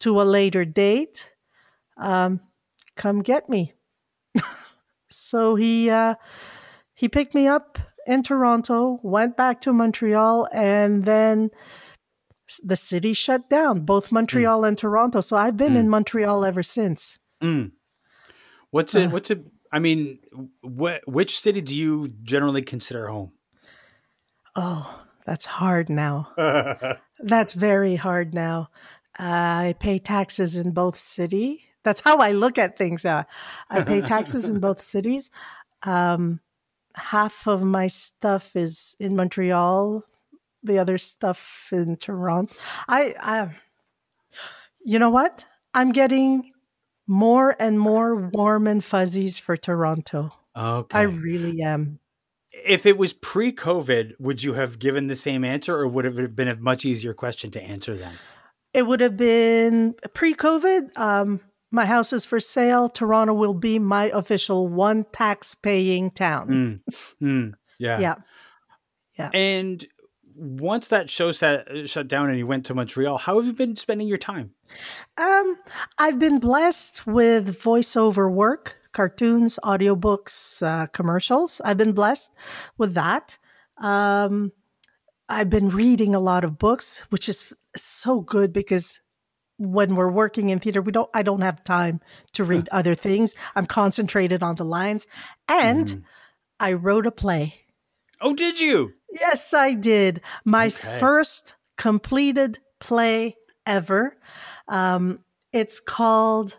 to 0.00 0.20
a 0.20 0.24
later 0.24 0.64
date. 0.64 1.32
Um, 1.96 2.40
come 2.96 3.22
get 3.22 3.48
me." 3.48 3.72
so 5.10 5.54
he 5.54 5.90
uh, 5.90 6.14
he 6.94 7.08
picked 7.08 7.34
me 7.34 7.46
up 7.46 7.78
in 8.06 8.22
Toronto, 8.22 8.98
went 9.02 9.36
back 9.36 9.60
to 9.60 9.72
Montreal, 9.72 10.48
and 10.52 11.04
then 11.04 11.50
the 12.62 12.76
city 12.76 13.12
shut 13.12 13.50
down, 13.50 13.80
both 13.80 14.08
mm. 14.08 14.12
Montreal 14.12 14.62
mm. 14.62 14.68
and 14.68 14.78
Toronto. 14.78 15.20
So 15.20 15.36
I've 15.36 15.56
been 15.56 15.74
mm. 15.74 15.78
in 15.78 15.88
Montreal 15.88 16.44
ever 16.44 16.62
since. 16.62 17.18
Mm. 17.42 17.72
What's 18.70 18.94
it? 18.94 19.06
Uh, 19.06 19.10
what's 19.10 19.30
it? 19.30 19.44
I 19.70 19.78
mean, 19.78 20.18
wh- 20.62 21.06
which 21.06 21.38
city 21.38 21.60
do 21.60 21.76
you 21.76 22.08
generally 22.22 22.62
consider 22.62 23.08
home? 23.08 23.32
Oh, 24.56 25.04
that's 25.26 25.44
hard 25.44 25.90
now. 25.90 26.32
that's 27.20 27.54
very 27.54 27.96
hard 27.96 28.34
now. 28.34 28.70
Uh, 29.18 29.22
I 29.22 29.74
pay 29.78 29.98
taxes 29.98 30.56
in 30.56 30.72
both 30.72 30.96
city. 30.96 31.64
That's 31.84 32.00
how 32.00 32.18
I 32.18 32.32
look 32.32 32.58
at 32.58 32.76
things. 32.76 33.04
Uh, 33.04 33.24
I 33.70 33.82
pay 33.82 34.00
taxes 34.00 34.48
in 34.48 34.60
both 34.60 34.80
cities. 34.80 35.30
Um, 35.82 36.40
half 36.94 37.46
of 37.46 37.62
my 37.62 37.86
stuff 37.86 38.54
is 38.56 38.96
in 39.00 39.16
Montreal, 39.16 40.04
the 40.62 40.78
other 40.78 40.98
stuff 40.98 41.68
in 41.72 41.96
Toronto. 41.96 42.54
I, 42.88 43.14
I, 43.20 43.56
you 44.84 44.98
know 44.98 45.10
what? 45.10 45.44
I'm 45.74 45.92
getting 45.92 46.52
more 47.06 47.56
and 47.58 47.80
more 47.80 48.16
warm 48.16 48.66
and 48.66 48.84
fuzzies 48.84 49.38
for 49.38 49.56
Toronto. 49.56 50.30
Okay. 50.56 50.98
I 50.98 51.02
really 51.02 51.62
am. 51.62 52.00
If 52.64 52.86
it 52.86 52.98
was 52.98 53.12
pre 53.12 53.52
COVID, 53.52 54.14
would 54.18 54.42
you 54.42 54.54
have 54.54 54.78
given 54.78 55.06
the 55.06 55.16
same 55.16 55.44
answer 55.44 55.76
or 55.76 55.86
would 55.86 56.04
it 56.04 56.16
have 56.16 56.36
been 56.36 56.48
a 56.48 56.56
much 56.56 56.84
easier 56.84 57.14
question 57.14 57.50
to 57.52 57.62
answer 57.62 57.96
then? 57.96 58.14
It 58.74 58.86
would 58.86 59.00
have 59.00 59.16
been 59.16 59.94
pre 60.14 60.34
COVID. 60.34 60.96
Um, 60.96 61.40
my 61.70 61.84
house 61.84 62.12
is 62.12 62.24
for 62.24 62.40
sale. 62.40 62.88
Toronto 62.88 63.34
will 63.34 63.54
be 63.54 63.78
my 63.78 64.06
official 64.06 64.68
one 64.68 65.04
tax 65.12 65.54
paying 65.54 66.10
town. 66.10 66.82
Mm, 66.88 67.14
mm, 67.22 67.54
yeah. 67.78 68.00
Yeah. 68.00 68.14
Yeah. 69.18 69.30
And 69.34 69.86
once 70.38 70.88
that 70.88 71.10
show 71.10 71.32
set, 71.32 71.88
shut 71.88 72.08
down 72.08 72.30
and 72.30 72.38
you 72.38 72.46
went 72.46 72.66
to 72.66 72.74
Montreal, 72.74 73.18
how 73.18 73.36
have 73.36 73.46
you 73.46 73.52
been 73.52 73.76
spending 73.76 74.06
your 74.06 74.18
time? 74.18 74.54
Um, 75.16 75.58
I've 75.98 76.18
been 76.18 76.38
blessed 76.38 77.06
with 77.06 77.60
voiceover 77.60 78.30
work, 78.30 78.76
cartoons, 78.98 79.60
audiobooks, 79.62 80.60
uh, 80.60 80.88
commercials. 80.88 81.60
I've 81.64 81.76
been 81.76 81.92
blessed 81.92 82.32
with 82.78 82.94
that. 82.94 83.38
Um, 83.80 84.50
I've 85.28 85.48
been 85.48 85.68
reading 85.68 86.16
a 86.16 86.18
lot 86.18 86.42
of 86.42 86.58
books, 86.58 87.00
which 87.10 87.28
is 87.28 87.52
so 87.76 88.20
good 88.20 88.52
because 88.52 88.98
when 89.56 89.94
we're 89.94 90.10
working 90.10 90.50
in 90.50 90.58
theater, 90.58 90.82
we 90.82 90.90
don't. 90.90 91.08
I 91.14 91.22
don't 91.22 91.42
have 91.42 91.62
time 91.62 92.00
to 92.32 92.42
read 92.42 92.68
other 92.72 92.96
things. 92.96 93.36
I'm 93.54 93.66
concentrated 93.66 94.42
on 94.42 94.56
the 94.56 94.64
lines, 94.64 95.06
and 95.48 95.86
mm. 95.86 96.02
I 96.58 96.72
wrote 96.72 97.06
a 97.06 97.12
play. 97.12 97.54
Oh, 98.20 98.34
did 98.34 98.58
you? 98.58 98.94
Yes, 99.12 99.54
I 99.54 99.74
did. 99.74 100.22
My 100.44 100.66
okay. 100.66 100.98
first 100.98 101.54
completed 101.76 102.58
play 102.80 103.36
ever. 103.64 104.16
Um, 104.66 105.20
it's 105.52 105.78
called 105.78 106.58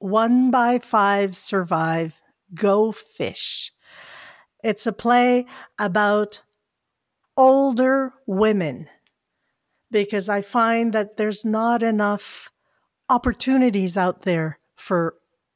One 0.00 0.50
by 0.50 0.78
Five 0.78 1.36
Survive, 1.36 2.20
Go 2.54 2.90
Fish. 2.90 3.70
It's 4.64 4.86
a 4.86 4.92
play 4.92 5.46
about 5.78 6.42
older 7.36 8.12
women 8.26 8.88
because 9.90 10.28
I 10.28 10.42
find 10.42 10.92
that 10.92 11.16
there's 11.16 11.44
not 11.44 11.82
enough 11.82 12.50
opportunities 13.08 13.96
out 13.96 14.22
there 14.22 14.58
for 14.74 15.14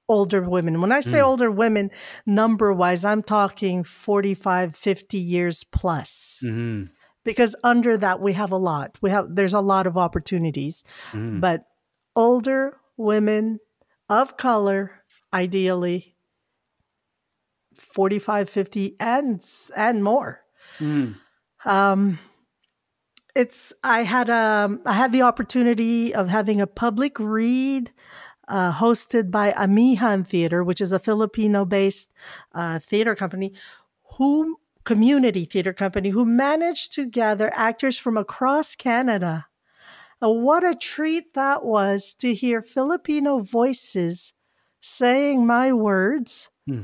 older 0.09 0.43
women. 0.43 0.81
When 0.81 0.93
I 0.93 1.01
say 1.01 1.19
Mm. 1.19 1.25
older 1.27 1.51
women, 1.51 1.91
number 2.27 2.73
wise, 2.73 3.05
I'm 3.05 3.23
talking 3.23 3.83
45, 3.83 4.77
50 4.77 5.19
years 5.19 5.65
plus. 5.65 6.41
Mm-hmm. 6.43 6.93
Because 7.25 7.57
under 7.65 7.97
that 7.97 8.21
we 8.21 8.35
have 8.35 8.53
a 8.53 8.59
lot. 8.59 8.99
We 9.01 9.09
have 9.09 9.35
there's 9.35 9.55
a 9.55 9.61
lot 9.61 9.87
of 9.87 9.97
opportunities. 9.97 10.85
Mm-hmm. 11.13 11.41
But 11.41 11.65
older 12.15 12.77
women 12.99 13.61
of 14.09 14.37
color, 14.37 15.03
ideally 15.33 16.15
45, 17.75 18.49
50 18.49 18.97
and 19.01 19.45
and 19.77 20.05
more. 20.05 20.43
Mm-hmm. 20.79 21.69
Um, 21.69 22.19
it's 23.35 23.73
I 23.83 24.03
had 24.03 24.31
um 24.31 24.81
I 24.87 24.93
had 24.93 25.13
the 25.13 25.23
opportunity 25.23 26.15
of 26.15 26.29
having 26.29 26.61
a 26.61 26.67
public 26.67 27.19
read 27.19 27.91
uh, 28.49 28.73
hosted 28.73 29.31
by 29.31 29.53
Amihan 29.53 30.27
Theater, 30.27 30.63
which 30.63 30.81
is 30.81 30.93
a 30.93 30.99
Filipino-based 30.99 32.13
uh, 32.55 32.79
theater 32.79 33.15
company, 33.15 33.55
who 34.19 34.59
community 34.85 35.47
theater 35.47 35.73
company 35.73 36.11
who 36.11 36.27
managed 36.27 36.93
to 36.93 37.07
gather 37.07 37.51
actors 37.55 37.99
from 37.99 38.17
across 38.17 38.77
Canada. 38.77 39.47
What 40.33 40.65
a 40.65 40.75
treat 40.75 41.35
that 41.35 41.65
was 41.65 42.15
to 42.21 42.33
hear 42.35 42.63
Filipino 42.63 43.41
voices 43.41 44.33
saying 44.81 45.47
my 45.47 45.73
words 45.73 46.51
Hmm. 46.67 46.83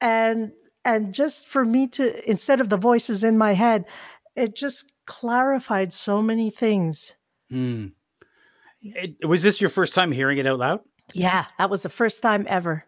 and 0.00 0.52
and 0.84 1.12
just 1.12 1.48
for 1.48 1.64
me 1.64 1.86
to 1.88 2.30
instead 2.30 2.60
of 2.60 2.68
the 2.68 2.76
voices 2.76 3.22
in 3.24 3.36
my 3.36 3.52
head 3.52 3.84
it 4.36 4.54
just 4.54 4.92
clarified 5.06 5.92
so 5.92 6.20
many 6.22 6.50
things 6.50 7.14
Mm. 7.50 7.92
It, 8.82 9.26
was 9.26 9.42
this 9.42 9.58
your 9.60 9.70
first 9.70 9.94
time 9.94 10.12
hearing 10.12 10.38
it 10.38 10.46
out 10.46 10.58
loud? 10.58 10.80
yeah 11.14 11.46
that 11.58 11.70
was 11.70 11.82
the 11.82 11.88
first 11.88 12.22
time 12.22 12.44
ever 12.48 12.84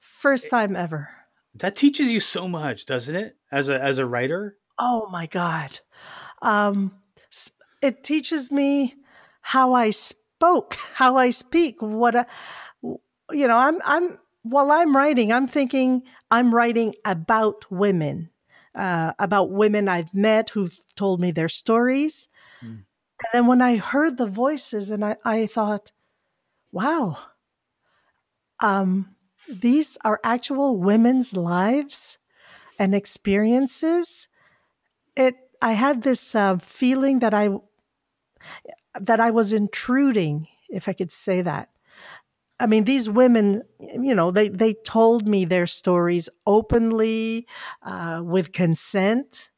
first 0.00 0.50
time 0.50 0.74
ever 0.76 1.08
That 1.54 1.76
teaches 1.76 2.10
you 2.10 2.18
so 2.20 2.48
much, 2.48 2.86
doesn't 2.86 3.14
it? 3.14 3.36
As 3.50 3.68
a 3.68 3.80
as 3.82 3.98
a 3.98 4.06
writer. 4.06 4.56
oh 4.78 5.08
my 5.10 5.26
god 5.26 5.78
um 6.42 6.92
it 7.82 8.02
teaches 8.04 8.50
me 8.52 8.94
how 9.40 9.72
i 9.72 9.90
spoke 9.90 10.74
how 10.94 11.16
i 11.16 11.30
speak 11.30 11.76
what 11.80 12.16
I, 12.16 12.26
you 13.30 13.46
know 13.48 13.58
i'm 13.58 13.78
i'm 13.84 14.18
while 14.42 14.70
i'm 14.70 14.96
writing 14.96 15.32
i'm 15.32 15.46
thinking 15.46 16.02
i'm 16.30 16.54
writing 16.54 16.94
about 17.04 17.70
women 17.70 18.30
uh, 18.74 19.12
about 19.18 19.50
women 19.50 19.88
i've 19.88 20.14
met 20.14 20.50
who've 20.50 20.78
told 20.96 21.20
me 21.20 21.30
their 21.30 21.48
stories 21.48 22.28
Mm. 22.62 22.84
and 23.20 23.28
then 23.32 23.46
when 23.46 23.60
i 23.62 23.76
heard 23.76 24.16
the 24.16 24.26
voices 24.28 24.90
and 24.90 25.04
i, 25.04 25.16
I 25.24 25.46
thought 25.46 25.92
wow 26.72 27.18
um, 28.60 29.16
these 29.60 29.98
are 30.04 30.20
actual 30.22 30.76
women's 30.76 31.36
lives 31.36 32.18
and 32.78 32.94
experiences 32.94 34.28
it 35.16 35.36
i 35.60 35.72
had 35.72 36.02
this 36.02 36.34
uh, 36.34 36.58
feeling 36.58 37.20
that 37.20 37.34
i 37.34 37.50
that 39.00 39.20
i 39.20 39.30
was 39.30 39.52
intruding 39.52 40.46
if 40.68 40.88
i 40.88 40.92
could 40.92 41.10
say 41.10 41.40
that 41.42 41.70
i 42.60 42.66
mean 42.66 42.84
these 42.84 43.08
women 43.08 43.62
you 43.80 44.14
know 44.14 44.30
they 44.30 44.48
they 44.48 44.74
told 44.84 45.26
me 45.26 45.44
their 45.44 45.66
stories 45.66 46.28
openly 46.46 47.46
uh, 47.82 48.20
with 48.24 48.52
consent 48.52 49.50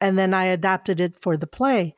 and 0.00 0.18
then 0.18 0.32
i 0.34 0.44
adapted 0.44 1.00
it 1.00 1.16
for 1.16 1.36
the 1.36 1.46
play 1.46 1.94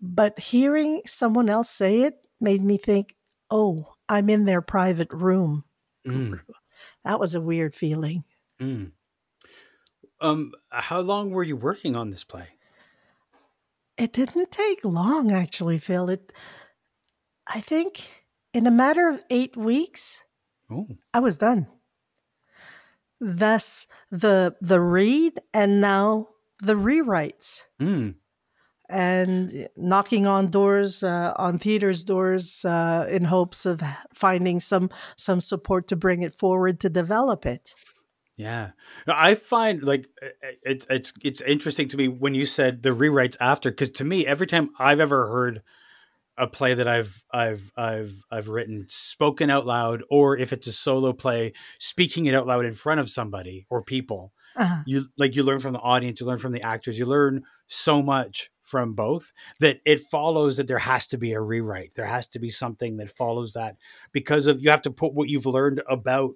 but 0.00 0.38
hearing 0.38 1.00
someone 1.06 1.48
else 1.48 1.70
say 1.70 2.02
it 2.02 2.26
made 2.40 2.62
me 2.62 2.76
think 2.76 3.14
oh 3.50 3.94
i'm 4.08 4.28
in 4.28 4.44
their 4.44 4.62
private 4.62 5.12
room 5.12 5.64
Mm. 6.06 6.40
that 7.04 7.18
was 7.18 7.34
a 7.34 7.40
weird 7.40 7.74
feeling 7.74 8.24
Mm. 8.60 8.92
Um, 10.20 10.52
how 10.70 11.00
long 11.00 11.30
were 11.30 11.42
you 11.42 11.56
working 11.56 11.96
on 11.96 12.10
this 12.10 12.24
play? 12.24 12.53
It 13.96 14.12
didn't 14.12 14.50
take 14.50 14.84
long, 14.84 15.30
actually, 15.30 15.78
Phil. 15.78 16.10
It, 16.10 16.32
I 17.46 17.60
think, 17.60 18.10
in 18.52 18.66
a 18.66 18.70
matter 18.70 19.08
of 19.08 19.22
eight 19.30 19.56
weeks, 19.56 20.24
Oh, 20.70 20.86
I 21.12 21.20
was 21.20 21.38
done. 21.38 21.66
Thus, 23.20 23.86
the 24.10 24.56
the 24.60 24.80
read 24.80 25.40
and 25.52 25.80
now 25.80 26.28
the 26.60 26.74
rewrites 26.74 27.62
mm. 27.80 28.14
and 28.88 29.68
knocking 29.76 30.26
on 30.26 30.50
doors, 30.50 31.02
uh, 31.02 31.32
on 31.36 31.58
theaters' 31.58 32.04
doors, 32.04 32.64
uh, 32.64 33.06
in 33.10 33.24
hopes 33.24 33.66
of 33.66 33.82
finding 34.12 34.60
some 34.60 34.90
some 35.16 35.40
support 35.40 35.88
to 35.88 35.96
bring 35.96 36.22
it 36.22 36.34
forward 36.34 36.80
to 36.80 36.90
develop 36.90 37.46
it. 37.46 37.72
Yeah. 38.36 38.70
I 39.06 39.34
find 39.34 39.82
like 39.82 40.08
it, 40.62 40.86
it's 40.90 41.12
it's 41.22 41.40
interesting 41.40 41.88
to 41.88 41.96
me 41.96 42.08
when 42.08 42.34
you 42.34 42.46
said 42.46 42.82
the 42.82 42.90
rewrites 42.90 43.36
after, 43.40 43.70
because 43.70 43.90
to 43.90 44.04
me, 44.04 44.26
every 44.26 44.46
time 44.46 44.70
I've 44.78 45.00
ever 45.00 45.28
heard 45.28 45.62
a 46.36 46.46
play 46.46 46.74
that 46.74 46.88
I've 46.88 47.22
I've 47.32 47.70
I've 47.76 48.14
I've 48.30 48.48
written 48.48 48.86
spoken 48.88 49.50
out 49.50 49.66
loud, 49.66 50.02
or 50.10 50.36
if 50.36 50.52
it's 50.52 50.66
a 50.66 50.72
solo 50.72 51.12
play, 51.12 51.52
speaking 51.78 52.26
it 52.26 52.34
out 52.34 52.46
loud 52.46 52.64
in 52.64 52.74
front 52.74 53.00
of 53.00 53.08
somebody 53.08 53.66
or 53.70 53.82
people, 53.82 54.32
Uh-huh. 54.56 54.82
you 54.86 55.06
like 55.16 55.36
you 55.36 55.44
learn 55.44 55.60
from 55.60 55.72
the 55.72 55.78
audience, 55.80 56.20
you 56.20 56.26
learn 56.26 56.38
from 56.38 56.52
the 56.52 56.62
actors, 56.62 56.98
you 56.98 57.06
learn 57.06 57.44
so 57.68 58.02
much 58.02 58.50
from 58.62 58.94
both 58.94 59.32
that 59.60 59.78
it 59.84 60.00
follows 60.00 60.56
that 60.56 60.66
there 60.66 60.78
has 60.78 61.06
to 61.06 61.18
be 61.18 61.32
a 61.32 61.40
rewrite. 61.40 61.92
There 61.94 62.06
has 62.06 62.26
to 62.28 62.38
be 62.38 62.50
something 62.50 62.96
that 62.96 63.10
follows 63.10 63.52
that 63.52 63.76
because 64.12 64.46
of 64.46 64.60
you 64.60 64.70
have 64.70 64.82
to 64.82 64.90
put 64.90 65.14
what 65.14 65.28
you've 65.28 65.46
learned 65.46 65.82
about 65.88 66.34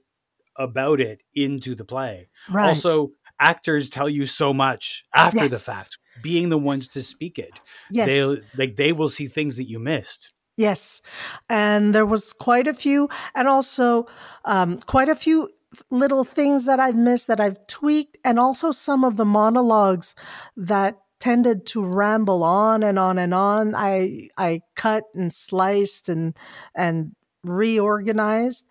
about 0.58 1.00
it 1.00 1.22
into 1.34 1.74
the 1.74 1.84
play. 1.84 2.28
Right. 2.50 2.68
Also, 2.68 3.12
actors 3.40 3.88
tell 3.88 4.08
you 4.08 4.26
so 4.26 4.52
much 4.52 5.04
after 5.14 5.48
the 5.48 5.58
fact, 5.58 5.98
being 6.22 6.48
the 6.48 6.58
ones 6.58 6.88
to 6.88 7.02
speak 7.02 7.38
it. 7.38 7.52
yes. 7.90 8.08
They 8.08 8.42
like 8.56 8.76
they 8.76 8.92
will 8.92 9.08
see 9.08 9.28
things 9.28 9.56
that 9.56 9.68
you 9.68 9.78
missed. 9.78 10.32
Yes. 10.56 11.00
And 11.48 11.94
there 11.94 12.06
was 12.06 12.32
quite 12.32 12.66
a 12.66 12.74
few, 12.74 13.08
and 13.34 13.46
also 13.46 14.06
um, 14.44 14.80
quite 14.80 15.08
a 15.08 15.14
few 15.14 15.50
little 15.90 16.24
things 16.24 16.66
that 16.66 16.80
I've 16.80 16.96
missed 16.96 17.28
that 17.28 17.40
I've 17.40 17.64
tweaked, 17.68 18.18
and 18.24 18.38
also 18.38 18.72
some 18.72 19.04
of 19.04 19.16
the 19.16 19.24
monologues 19.24 20.14
that 20.56 20.98
tended 21.20 21.66
to 21.66 21.84
ramble 21.84 22.42
on 22.42 22.82
and 22.82 22.98
on 22.98 23.18
and 23.18 23.32
on. 23.32 23.74
I 23.74 24.30
I 24.36 24.62
cut 24.74 25.04
and 25.14 25.32
sliced 25.32 26.08
and 26.08 26.36
and 26.74 27.12
reorganized, 27.44 28.66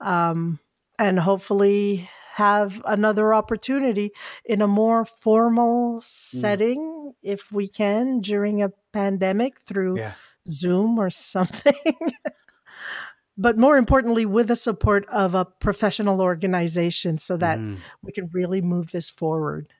um, 0.00 0.60
and 0.98 1.18
hopefully 1.20 2.08
have 2.34 2.80
another 2.84 3.34
opportunity 3.34 4.10
in 4.44 4.62
a 4.62 4.66
more 4.68 5.04
formal 5.04 6.00
setting 6.00 7.12
if 7.22 7.50
we 7.50 7.66
can 7.68 8.20
during 8.20 8.62
a 8.62 8.70
pandemic 8.92 9.60
through 9.66 9.98
Yeah. 9.98 10.12
Zoom 10.48 10.98
or 10.98 11.10
something. 11.10 11.74
but 13.36 13.58
more 13.58 13.76
importantly, 13.76 14.24
with 14.26 14.48
the 14.48 14.56
support 14.56 15.06
of 15.08 15.34
a 15.34 15.44
professional 15.44 16.20
organization 16.20 17.18
so 17.18 17.36
that 17.36 17.58
Mm. 17.58 17.78
we 18.02 18.12
can 18.12 18.28
really 18.32 18.60
move 18.62 18.90
this 18.92 19.10
forward. 19.10 19.72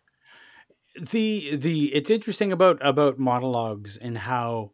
the 1.00 1.54
the 1.56 1.94
it's 1.94 2.10
interesting 2.10 2.50
about 2.52 2.76
about 2.80 3.18
monologues 3.18 3.96
and 3.96 4.18
how 4.18 4.72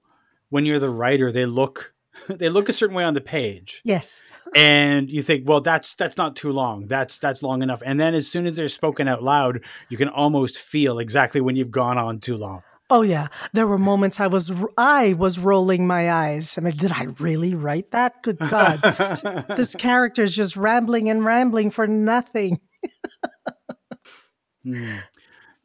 when 0.48 0.64
you're 0.64 0.78
the 0.78 0.88
writer 0.88 1.30
they 1.30 1.44
look 1.44 1.93
they 2.28 2.48
look 2.48 2.68
a 2.68 2.72
certain 2.72 2.94
way 2.96 3.04
on 3.04 3.14
the 3.14 3.20
page 3.20 3.80
Yes. 3.84 4.22
and 4.54 5.10
you 5.10 5.22
think 5.22 5.48
well 5.48 5.60
that's 5.60 5.94
that's 5.94 6.16
not 6.16 6.36
too 6.36 6.52
long 6.52 6.86
that's 6.86 7.18
that's 7.18 7.42
long 7.42 7.62
enough 7.62 7.82
and 7.84 7.98
then 8.00 8.14
as 8.14 8.26
soon 8.28 8.46
as 8.46 8.56
they're 8.56 8.68
spoken 8.68 9.08
out 9.08 9.22
loud 9.22 9.62
you 9.88 9.96
can 9.96 10.08
almost 10.08 10.58
feel 10.58 10.98
exactly 10.98 11.40
when 11.40 11.56
you've 11.56 11.70
gone 11.70 11.98
on 11.98 12.20
too 12.20 12.36
long 12.36 12.62
Oh 12.90 13.00
yeah, 13.00 13.28
there 13.54 13.66
were 13.66 13.78
moments 13.78 14.20
I 14.20 14.26
was 14.26 14.52
I 14.76 15.14
was 15.14 15.38
rolling 15.38 15.86
my 15.86 16.12
eyes. 16.12 16.58
I 16.58 16.60
mean, 16.60 16.76
did 16.76 16.92
I 16.92 17.04
really 17.18 17.54
write 17.54 17.92
that? 17.92 18.22
Good 18.22 18.38
God, 18.38 18.78
this 19.56 19.74
character 19.74 20.22
is 20.22 20.36
just 20.36 20.54
rambling 20.54 21.08
and 21.08 21.24
rambling 21.24 21.70
for 21.70 21.86
nothing. 21.86 22.60
Hmm. 24.64 24.96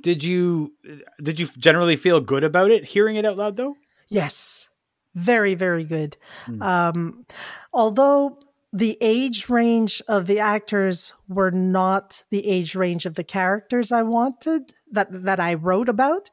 did 0.02 0.24
you 0.24 0.74
did 1.22 1.39
you 1.41 1.48
generally 1.58 1.98
feel 1.98 2.22
good 2.22 2.45
about 2.45 2.72
it 2.72 2.86
hearing 2.86 3.17
it 3.17 3.26
out 3.26 3.36
loud 3.38 3.56
though 3.58 3.76
Yes, 4.10 4.69
very 5.15 5.56
very 5.56 5.84
good. 5.84 6.17
Mm. 6.48 6.62
Um, 6.62 7.26
although 7.74 8.39
the 8.72 8.98
age 9.02 9.50
range 9.50 10.02
of 10.08 10.28
the 10.28 10.39
actors 10.39 11.13
were 11.28 11.52
not 11.52 12.24
the 12.30 12.48
age 12.48 12.76
range 12.76 13.06
of 13.06 13.15
the 13.15 13.24
characters 13.24 13.91
I 13.91 14.04
wanted 14.04 14.74
that 14.91 15.08
that 15.24 15.39
I 15.39 15.56
wrote 15.56 15.89
about, 15.89 16.30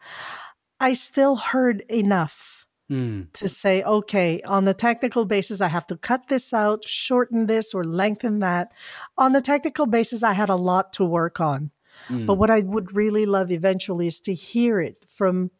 I 0.81 0.93
still 0.93 1.37
heard 1.37 1.81
enough 1.89 2.57
Mm. 2.91 3.33
to 3.33 3.49
say, 3.49 3.83
okay, 3.83 4.41
on 4.43 4.65
the 4.65 4.73
technical 4.73 5.25
basis, 5.25 5.61
I 5.61 5.67
have 5.67 5.89
to 5.89 5.97
cut 5.97 6.29
this 6.29 6.53
out, 6.53 6.85
shorten 6.85 7.47
this, 7.47 7.75
or 7.75 7.83
lengthen 7.83 8.39
that. 8.39 8.73
On 9.19 9.33
the 9.33 9.41
technical 9.41 9.87
basis, 9.87 10.23
I 10.23 10.35
had 10.35 10.49
a 10.51 10.55
lot 10.55 10.93
to 10.93 11.05
work 11.05 11.41
on. 11.41 11.73
Mm. 12.09 12.27
But 12.27 12.35
what 12.35 12.49
I 12.49 12.61
would 12.61 12.95
really 12.95 13.27
love 13.27 13.51
eventually 13.51 14.07
is 14.07 14.21
to 14.21 14.35
hear 14.35 14.81
it 14.81 15.05
from 15.09 15.51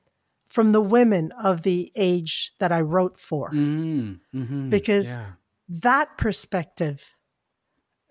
from 0.49 0.73
the 0.73 0.81
women 0.81 1.33
of 1.43 1.63
the 1.63 1.91
age 1.97 2.53
that 2.61 2.73
I 2.73 2.81
wrote 2.81 3.19
for. 3.19 3.51
Mm. 3.51 4.21
Mhm. 4.35 4.71
Because- 4.71 5.09
Yeah. 5.15 5.33
That 5.69 6.17
perspective 6.17 7.15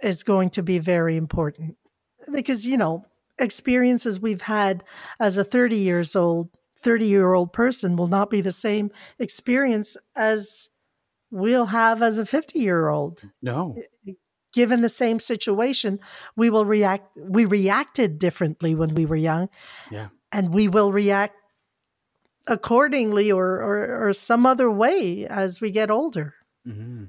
is 0.03 0.23
going 0.23 0.49
to 0.49 0.61
be 0.63 0.77
very 0.77 1.15
important. 1.15 1.77
Because, 2.33 2.65
you 2.65 2.75
know, 2.77 3.05
experiences 3.39 4.19
we've 4.19 4.41
had 4.41 4.83
as 5.19 5.37
a 5.37 5.43
30 5.43 5.77
years 5.77 6.15
old, 6.15 6.49
30 6.77 7.05
year 7.05 7.33
old 7.33 7.53
person 7.53 7.95
will 7.95 8.07
not 8.07 8.29
be 8.29 8.41
the 8.41 8.51
same 8.51 8.91
experience 9.19 9.95
as 10.17 10.69
we'll 11.31 11.67
have 11.67 12.01
as 12.01 12.17
a 12.19 12.25
50 12.25 12.59
year 12.59 12.89
old. 12.89 13.23
No. 13.41 13.77
Given 14.53 14.81
the 14.81 14.89
same 14.89 15.19
situation, 15.19 15.99
we 16.35 16.49
will 16.49 16.65
react, 16.65 17.09
we 17.17 17.45
reacted 17.45 18.19
differently 18.19 18.75
when 18.75 18.93
we 18.95 19.05
were 19.05 19.15
young. 19.15 19.47
Yeah. 19.91 20.09
and 20.31 20.53
we 20.53 20.67
will 20.67 20.91
react 20.91 21.35
accordingly 22.47 23.31
or, 23.31 23.45
or, 23.62 24.08
or 24.08 24.13
some 24.13 24.45
other 24.45 24.69
way 24.71 25.25
as 25.27 25.62
we 25.62 25.71
get 25.71 25.89
older. 25.89 26.36
hmm 26.65 27.05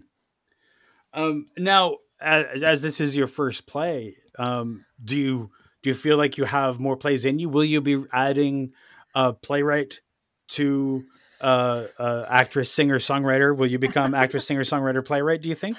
Um, 1.13 1.47
now, 1.57 1.97
as, 2.21 2.63
as 2.63 2.83
this 2.83 3.01
is 3.01 3.17
your 3.17 3.27
first 3.27 3.67
play, 3.67 4.17
um, 4.39 4.85
do 5.03 5.17
you 5.17 5.51
do 5.83 5.91
you 5.91 5.95
feel 5.95 6.17
like 6.17 6.37
you 6.37 6.45
have 6.45 6.81
more 6.81 6.97
plays 6.97 7.25
in 7.25 7.39
you? 7.39 7.49
Will 7.49 7.65
you 7.65 7.81
be 7.81 8.05
adding 8.13 8.73
a 9.15 9.33
playwright 9.33 10.01
to 10.49 11.05
uh, 11.41 11.85
uh, 11.99 12.25
actress, 12.29 12.73
singer, 12.73 12.99
songwriter? 12.99 13.57
Will 13.57 13.67
you 13.67 13.79
become 13.79 14.15
actress, 14.23 14.47
singer, 14.47 14.63
songwriter, 14.65 15.05
playwright? 15.05 15.43
Do 15.43 15.49
you 15.49 15.55
think? 15.55 15.77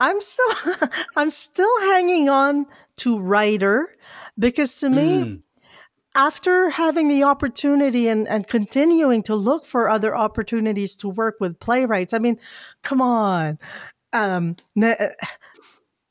I'm 0.00 0.20
still 0.20 0.54
I'm 1.16 1.30
still 1.30 1.80
hanging 1.80 2.28
on 2.28 2.66
to 2.96 3.18
writer 3.18 3.94
because 4.38 4.80
to 4.80 4.88
me 4.90 5.10
Mm. 5.24 5.42
After 6.14 6.70
having 6.70 7.08
the 7.08 7.24
opportunity 7.24 8.08
and, 8.08 8.28
and 8.28 8.46
continuing 8.46 9.22
to 9.24 9.34
look 9.34 9.64
for 9.64 9.88
other 9.88 10.16
opportunities 10.16 10.96
to 10.96 11.08
work 11.08 11.36
with 11.40 11.58
playwrights, 11.58 12.12
I 12.12 12.18
mean, 12.18 12.38
come 12.82 13.00
on. 13.00 13.58
Um, 14.12 14.56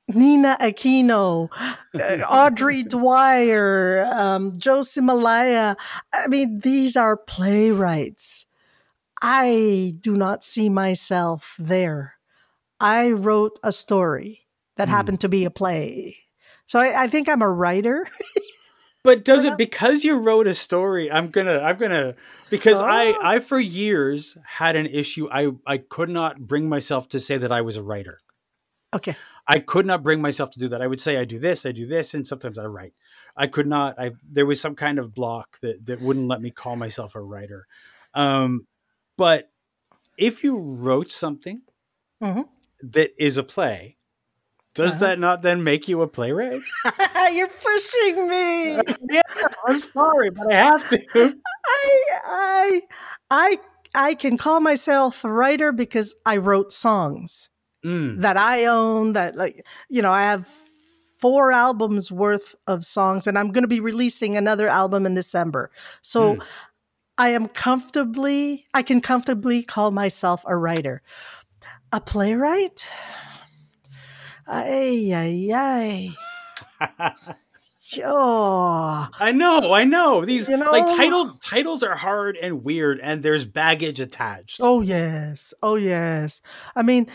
Nina 0.09 0.57
Aquino, 0.59 1.49
uh, 1.95 1.97
Audrey 2.29 2.83
Dwyer, 2.83 4.05
um, 4.11 4.57
Josie 4.57 5.01
Malaya. 5.01 5.75
I 6.13 6.27
mean, 6.27 6.59
these 6.59 6.95
are 6.97 7.15
playwrights. 7.17 8.45
I 9.21 9.93
do 10.01 10.17
not 10.17 10.43
see 10.43 10.67
myself 10.69 11.55
there. 11.57 12.15
I 12.79 13.11
wrote 13.11 13.57
a 13.63 13.71
story 13.71 14.41
that 14.75 14.89
Hmm. 14.89 14.93
happened 14.93 15.21
to 15.21 15.29
be 15.29 15.45
a 15.45 15.51
play. 15.51 16.17
So 16.65 16.79
I, 16.79 17.03
I 17.03 17.07
think 17.07 17.29
I'm 17.29 17.41
a 17.41 17.49
writer. 17.49 18.05
But 19.03 19.25
does 19.25 19.43
it 19.43 19.57
because 19.57 20.03
you 20.05 20.17
wrote 20.17 20.47
a 20.47 20.53
story? 20.53 21.11
I'm 21.11 21.27
gonna, 21.29 21.59
I'm 21.59 21.77
gonna, 21.77 22.15
because 22.49 22.79
I, 22.79 23.07
Oh. 23.07 23.17
I 23.21 23.39
for 23.39 23.59
years 23.59 24.37
had 24.45 24.75
an 24.77 24.85
issue. 24.85 25.27
I, 25.29 25.49
I 25.67 25.77
could 25.77 26.09
not 26.09 26.39
bring 26.39 26.69
myself 26.69 27.09
to 27.09 27.19
say 27.19 27.37
that 27.37 27.51
I 27.51 27.61
was 27.61 27.75
a 27.75 27.83
writer. 27.83 28.21
Okay. 28.93 29.15
I 29.45 29.59
could 29.59 29.85
not 29.85 30.03
bring 30.03 30.21
myself 30.21 30.51
to 30.51 30.59
do 30.59 30.69
that. 30.69 30.81
I 30.81 30.87
would 30.87 31.01
say 31.01 31.17
I 31.17 31.25
do 31.25 31.37
this, 31.37 31.65
I 31.65 31.73
do 31.73 31.85
this, 31.85 32.13
and 32.13 32.25
sometimes 32.25 32.57
I 32.57 32.63
write. 32.65 32.93
I 33.35 33.47
could 33.47 33.67
not. 33.67 33.99
I 33.99 34.11
there 34.31 34.45
was 34.45 34.61
some 34.61 34.75
kind 34.75 34.97
of 34.99 35.13
block 35.13 35.59
that 35.59 35.85
that 35.87 36.01
wouldn't 36.01 36.29
let 36.29 36.41
me 36.41 36.49
call 36.49 36.77
myself 36.77 37.13
a 37.13 37.19
writer. 37.21 37.67
Um, 38.13 38.67
but 39.17 39.49
if 40.17 40.45
you 40.45 40.59
wrote 40.59 41.11
something 41.11 41.63
Mhm. 42.21 42.47
that 42.83 43.11
is 43.21 43.37
a 43.37 43.43
play, 43.43 43.97
does 44.75 44.93
Uh-huh. 44.93 45.05
that 45.07 45.19
not 45.19 45.41
then 45.41 45.63
make 45.63 45.87
you 45.87 46.01
a 46.01 46.07
playwright? 46.07 46.61
You're 47.33 47.47
pushing 47.47 48.29
me. 48.29 48.75
yeah, 49.11 49.21
I'm 49.67 49.79
sorry, 49.81 50.29
but 50.31 50.51
I 50.51 50.55
have 50.55 50.87
to. 50.89 50.99
I 51.65 52.01
I 52.25 52.81
I 53.31 53.57
I 53.95 54.13
can 54.15 54.37
call 54.37 54.59
myself 54.59 55.23
a 55.23 55.31
writer 55.31 55.71
because 55.71 56.15
I 56.25 56.37
wrote 56.37 56.71
songs 56.71 57.49
Mm, 57.85 58.21
that 58.21 58.37
I 58.37 58.65
own 58.65 59.13
that 59.13 59.35
like 59.35 59.65
you 59.89 60.01
know, 60.01 60.11
I 60.11 60.23
have 60.23 60.47
four 61.19 61.51
albums 61.51 62.11
worth 62.11 62.55
of 62.67 62.83
songs 62.85 63.27
and 63.27 63.37
I'm 63.37 63.51
going 63.51 63.63
to 63.63 63.67
be 63.67 63.79
releasing 63.79 64.35
another 64.35 64.67
album 64.67 65.05
in 65.05 65.15
December. 65.15 65.69
So 66.01 66.35
Mm. 66.35 66.43
I 67.17 67.29
am 67.29 67.47
comfortably 67.47 68.65
I 68.73 68.81
can 68.83 69.01
comfortably 69.01 69.63
call 69.63 69.91
myself 69.91 70.43
a 70.47 70.55
writer. 70.57 71.01
A 71.91 72.01
playwright? 72.01 72.87
Ay 74.47 75.11
ay 75.13 76.15
ay. 76.81 77.09
Oh. 78.03 79.07
I 79.19 79.31
know, 79.31 79.71
I 79.73 79.83
know. 79.83 80.25
These 80.25 80.49
You 80.49 80.57
know? 80.57 80.71
like 80.71 80.87
title 80.87 81.37
titles 81.43 81.83
are 81.83 81.95
hard 81.95 82.37
and 82.37 82.63
weird, 82.63 82.99
and 82.99 83.21
there's 83.21 83.45
baggage 83.45 83.99
attached. 83.99 84.59
Oh 84.63 84.81
yes, 84.81 85.53
oh 85.61 85.75
yes. 85.75 86.41
I 86.75 86.81
mean, 86.81 87.07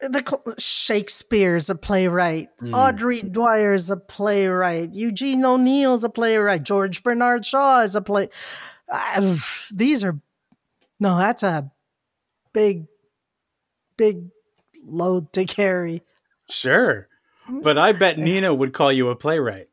the 0.00 0.54
Shakespeare's 0.58 1.70
a 1.70 1.74
playwright. 1.74 2.48
Mm. 2.60 2.74
Audrey 2.74 3.22
Dwyer's 3.22 3.90
a 3.90 3.96
playwright. 3.96 4.94
Eugene 4.94 5.44
O'Neill's 5.44 6.04
a 6.04 6.08
playwright. 6.08 6.62
George 6.62 7.02
Bernard 7.02 7.44
Shaw 7.44 7.80
is 7.80 7.94
a 7.94 8.02
play. 8.02 8.28
Ah, 8.90 9.36
these 9.72 10.04
are 10.04 10.20
no, 11.00 11.18
that's 11.18 11.42
a 11.42 11.70
big, 12.52 12.86
big 13.96 14.28
load 14.84 15.32
to 15.34 15.44
carry. 15.44 16.02
Sure, 16.48 17.06
but 17.48 17.78
I 17.78 17.92
bet 17.92 18.18
Nina 18.18 18.54
would 18.54 18.72
call 18.72 18.92
you 18.92 19.08
a 19.08 19.16
playwright. 19.16 19.68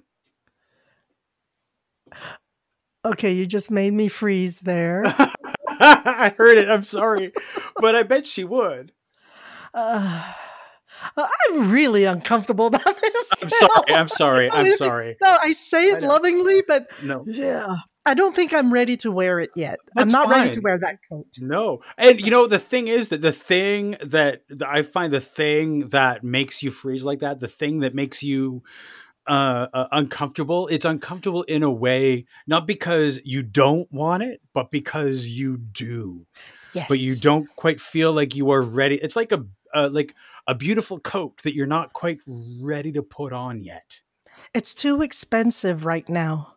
Okay, 3.06 3.34
you 3.34 3.46
just 3.46 3.70
made 3.70 3.94
me 3.94 4.08
freeze 4.08 4.62
there. 4.62 5.04
I 5.68 6.34
heard 6.38 6.58
it. 6.58 6.70
I'm 6.70 6.84
sorry, 6.84 7.34
but 7.78 7.96
I 7.96 8.04
bet 8.04 8.26
she 8.28 8.44
would. 8.44 8.94
Uh, 9.74 10.34
I'm 11.18 11.72
really 11.72 12.06
uncomfortable 12.06 12.68
about 12.68 13.02
this. 13.02 13.30
I'm 13.42 13.50
Phil. 13.50 13.70
sorry. 13.70 13.94
I'm 13.94 14.08
sorry. 14.08 14.52
I'm 14.52 14.72
sorry. 14.78 15.18
No, 15.22 15.38
I 15.42 15.52
say 15.52 15.90
it 15.90 16.02
lovingly, 16.02 16.64
but 16.68 16.88
No, 17.04 17.26
Yeah. 17.28 17.78
I 18.06 18.14
don't 18.14 18.36
think 18.36 18.54
I'm 18.54 18.74
ready 18.74 18.98
to 18.98 19.12
wear 19.12 19.40
it 19.40 19.52
yet. 19.56 19.80
I'm 19.98 20.08
That's 20.08 20.12
not 20.12 20.30
ready 20.30 20.52
to 20.52 20.60
wear 20.60 20.78
that 20.78 21.00
coat. 21.10 21.28
no. 21.40 21.82
And 21.98 22.20
you 22.20 22.32
know 22.32 22.48
the 22.48 22.60
thing 22.60 22.88
is 22.88 23.10
that 23.10 23.22
the 23.22 23.32
thing 23.32 23.96
that, 24.04 24.44
that 24.50 24.68
I 24.68 24.82
find 24.82 25.14
the 25.14 25.22
thing 25.22 25.88
that 25.90 26.24
makes 26.24 26.62
you 26.62 26.72
freeze 26.72 27.06
like 27.06 27.20
that, 27.20 27.40
the 27.40 27.48
thing 27.48 27.80
that 27.80 27.96
makes 27.96 28.22
you 28.22 28.64
uh, 29.26 29.68
uh 29.72 29.88
uncomfortable 29.94 30.68
it's 30.68 30.84
uncomfortable 30.84 31.44
in 31.44 31.64
a 31.64 31.72
way 31.72 32.26
not 32.46 32.68
because 32.68 33.22
you 33.24 33.42
don't 33.42 33.88
want 33.90 34.22
it 34.22 34.42
but 34.54 34.70
because 34.70 35.28
you 35.30 35.56
do 35.56 36.26
Yes. 36.74 36.88
but 36.90 37.00
you 37.00 37.16
don't 37.16 37.48
quite 37.56 37.80
feel 37.80 38.12
like 38.12 38.36
you 38.36 38.50
are 38.52 38.62
ready 38.62 38.96
it's 38.96 39.16
like 39.16 39.32
a 39.32 39.46
uh, 39.74 39.90
like 39.94 40.14
a 40.46 40.54
beautiful 40.54 41.00
coat 41.00 41.42
that 41.44 41.56
you're 41.56 41.66
not 41.66 41.94
quite 41.94 42.20
ready 42.28 42.92
to 42.92 43.02
put 43.02 43.32
on 43.32 43.64
yet 43.64 44.02
It's 44.54 44.74
too 44.74 45.02
expensive 45.02 45.86
right 45.86 46.08
now. 46.10 46.56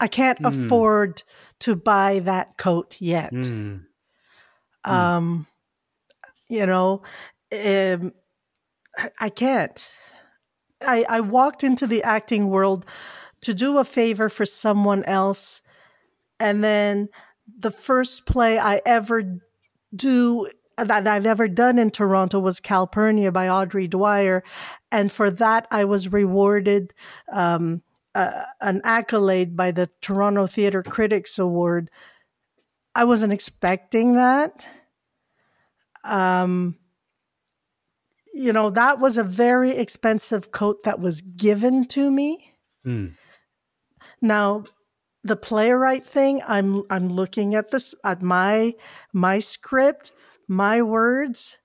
I 0.00 0.08
can't 0.08 0.40
Mm. 0.40 0.48
afford 0.48 1.22
to 1.60 1.76
buy 1.76 2.18
that 2.20 2.56
coat 2.58 2.96
yet. 3.00 3.32
Mm. 3.32 3.84
Um, 4.84 5.46
you 6.48 6.66
know, 6.66 7.02
um, 7.52 8.12
I- 8.96 9.10
I 9.18 9.28
can't. 9.30 9.92
I, 10.86 11.04
I 11.08 11.20
walked 11.20 11.64
into 11.64 11.86
the 11.86 12.02
acting 12.02 12.50
world 12.50 12.84
to 13.42 13.54
do 13.54 13.78
a 13.78 13.84
favor 13.84 14.28
for 14.28 14.44
someone 14.44 15.02
else. 15.04 15.62
And 16.38 16.62
then 16.62 17.08
the 17.58 17.70
first 17.70 18.26
play 18.26 18.58
I 18.58 18.82
ever 18.84 19.40
do 19.94 20.48
that 20.76 21.06
I've 21.06 21.24
ever 21.26 21.46
done 21.46 21.78
in 21.78 21.90
Toronto 21.90 22.40
was 22.40 22.58
Calpurnia 22.60 23.30
by 23.32 23.48
Audrey 23.48 23.86
Dwyer. 23.86 24.42
And 24.90 25.10
for 25.12 25.30
that, 25.30 25.68
I 25.70 25.84
was 25.84 26.12
rewarded 26.12 26.92
um, 27.32 27.82
uh, 28.14 28.44
an 28.60 28.80
accolade 28.84 29.56
by 29.56 29.70
the 29.70 29.90
Toronto 30.00 30.46
Theatre 30.46 30.82
Critics 30.82 31.38
Award. 31.38 31.90
I 32.94 33.04
wasn't 33.04 33.32
expecting 33.32 34.14
that. 34.14 34.66
Um, 36.04 36.76
you 38.32 38.52
know, 38.52 38.70
that 38.70 38.98
was 38.98 39.16
a 39.16 39.24
very 39.24 39.72
expensive 39.72 40.50
coat 40.50 40.84
that 40.84 41.00
was 41.00 41.20
given 41.20 41.86
to 41.86 42.10
me. 42.10 42.54
Mm. 42.86 43.14
Now, 44.20 44.64
the 45.22 45.36
playwright 45.36 46.04
thing, 46.04 46.42
I'm 46.46 46.82
I'm 46.90 47.08
looking 47.08 47.54
at 47.54 47.70
this 47.70 47.94
at 48.04 48.22
my 48.22 48.74
my 49.12 49.38
script, 49.38 50.12
my 50.46 50.82
words, 50.82 51.58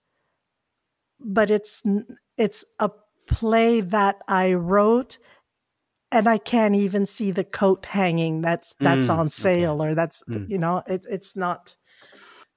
but 1.19 1.51
it's 1.51 1.84
it's 2.38 2.63
a 2.80 2.89
play 3.28 3.82
that 3.82 4.21
I 4.28 4.53
wrote 4.53 5.17
and 6.12 6.28
I 6.28 6.38
can't 6.38 6.76
even 6.76 7.05
see 7.05 7.32
the 7.32 7.43
coat 7.43 7.86
hanging 7.86 8.41
that's 8.41 8.76
that's 8.80 9.07
Mm, 9.07 9.14
on 9.14 9.20
okay. 9.28 9.30
sale 9.30 9.84
or 9.84 9.95
that's 9.95 10.24
Mm. 10.30 10.49
you 10.49 10.57
know, 10.57 10.84
it, 10.88 11.05
it's 11.10 11.36
not 11.36 11.76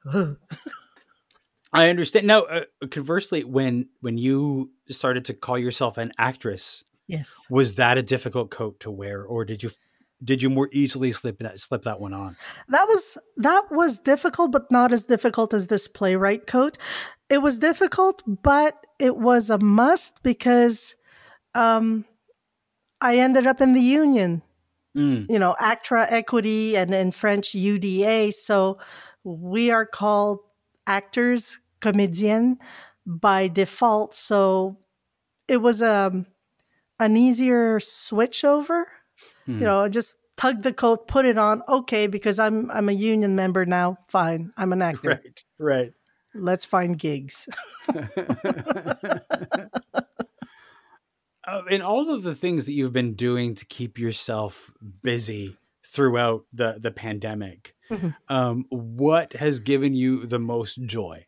I 1.73 1.89
understand. 1.89 2.27
Now, 2.27 2.43
uh, 2.43 2.65
conversely, 2.91 3.45
when 3.45 3.89
when 4.01 4.19
you 4.19 4.73
started 4.89 5.25
to 5.27 5.35
call 5.35 5.59
yourself 5.59 5.97
an 5.97 6.13
actress, 6.19 6.85
yes, 7.09 7.47
was 7.49 7.77
that 7.77 7.97
a 7.99 8.03
difficult 8.03 8.51
coat 8.51 8.81
to 8.81 8.91
wear, 8.91 9.25
or 9.25 9.45
did 9.45 9.63
you 9.63 9.71
did 10.23 10.43
you 10.43 10.51
more 10.51 10.69
easily 10.73 11.13
slip 11.13 11.39
that 11.39 11.59
slip 11.61 11.83
that 11.83 12.01
one 12.01 12.13
on? 12.13 12.37
That 12.69 12.87
was 12.89 13.17
that 13.39 13.65
was 13.71 13.99
difficult, 13.99 14.53
but 14.53 14.71
not 14.71 14.93
as 14.93 15.07
difficult 15.07 15.55
as 15.55 15.69
this 15.69 15.89
playwright 15.89 16.47
coat. 16.47 16.77
It 17.31 17.39
was 17.41 17.59
difficult, 17.59 18.23
but 18.27 18.75
it 18.99 19.17
was 19.17 19.49
a 19.49 19.59
must 19.59 20.23
because 20.23 20.95
um, 21.55 22.05
I 23.03 23.19
ended 23.19 23.47
up 23.47 23.61
in 23.61 23.75
the 23.75 23.81
union. 23.81 24.43
Mm. 24.97 25.29
You 25.29 25.39
know, 25.39 25.57
ACTRA 25.59 26.07
Equity 26.09 26.77
and 26.77 26.95
in 26.95 27.11
French 27.11 27.49
UDA. 27.49 28.33
So 28.33 28.79
we 29.25 29.71
are 29.71 29.85
called 29.85 30.39
actors, 30.87 31.59
comédienne 31.81 32.57
by 33.05 33.49
default. 33.49 34.15
So 34.15 34.79
it 35.49 35.59
was 35.59 35.83
a 35.83 36.13
um, 36.13 36.27
an 37.01 37.17
easier 37.17 37.81
switch 37.81 38.45
over. 38.45 38.87
Hmm. 39.47 39.59
You 39.59 39.65
know, 39.65 39.89
just 39.89 40.17
tug 40.37 40.63
the 40.63 40.73
coat, 40.73 41.09
put 41.09 41.25
it 41.25 41.39
on. 41.39 41.63
Okay, 41.69 42.07
because 42.07 42.39
I'm 42.39 42.71
I'm 42.71 42.89
a 42.89 42.93
union 42.93 43.35
member 43.35 43.67
now. 43.67 43.99
Fine, 44.09 44.53
I'm 44.57 44.73
an 44.73 44.83
actor. 44.83 45.21
Right, 45.59 45.59
right. 45.59 45.93
Let's 46.35 46.65
find 46.65 46.99
gigs. 46.99 47.49
uh, 51.47 51.63
in 51.71 51.83
all 51.83 52.11
of 52.11 52.23
the 52.23 52.35
things 52.35 52.67
that 52.67 52.73
you've 52.73 52.93
been 52.93 53.15
doing 53.15 53.55
to 53.55 53.65
keep 53.67 53.99
yourself 53.99 54.71
busy 55.03 55.57
throughout 55.85 56.45
the 56.53 56.77
the 56.79 56.91
pandemic, 56.91 57.75
mm-hmm. 57.91 58.11
um, 58.29 58.65
what 58.71 59.35
has 59.35 59.61
given 59.61 59.95
you 59.95 60.27
the 60.27 60.39
most 60.39 60.83
joy? 60.85 61.27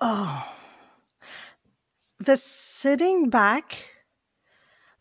Oh, 0.00 0.46
the 2.18 2.36
sitting 2.36 3.30
back, 3.30 3.86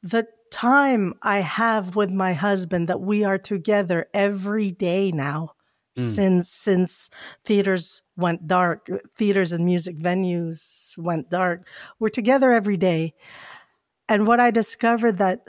the 0.02 0.28
time 0.52 1.14
I 1.22 1.40
have 1.40 1.96
with 1.96 2.10
my 2.10 2.34
husband 2.34 2.88
that 2.88 3.02
we 3.02 3.24
are 3.24 3.38
together 3.38 4.08
every 4.14 4.72
day 4.72 5.12
now 5.12 5.54
mm. 5.98 6.02
since 6.02 6.50
since 6.50 7.10
theaters 7.44 8.04
went 8.16 8.48
dark, 8.48 8.88
theaters 9.16 9.52
and 9.52 9.66
music 9.66 9.98
venues 9.98 10.98
went 10.98 11.30
dark. 11.30 11.64
We're 12.00 12.10
together 12.10 12.52
every 12.52 12.78
day. 12.78 13.14
And 14.10 14.26
what 14.26 14.40
I 14.40 14.52
discovered 14.52 15.18
that 15.18 15.48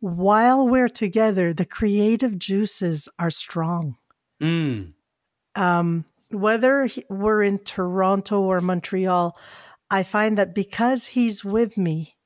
while 0.00 0.68
we're 0.68 0.88
together, 0.88 1.52
the 1.52 1.64
creative 1.64 2.38
juices 2.38 3.08
are 3.18 3.30
strong. 3.30 3.96
Mm. 4.40 4.92
Um, 5.54 6.04
whether 6.30 6.88
we're 7.08 7.42
in 7.42 7.58
Toronto 7.58 8.42
or 8.42 8.60
Montreal, 8.60 9.36
I 9.90 10.02
find 10.02 10.36
that 10.38 10.54
because 10.54 11.06
he's 11.06 11.44
with 11.44 11.78
me, 11.78 12.16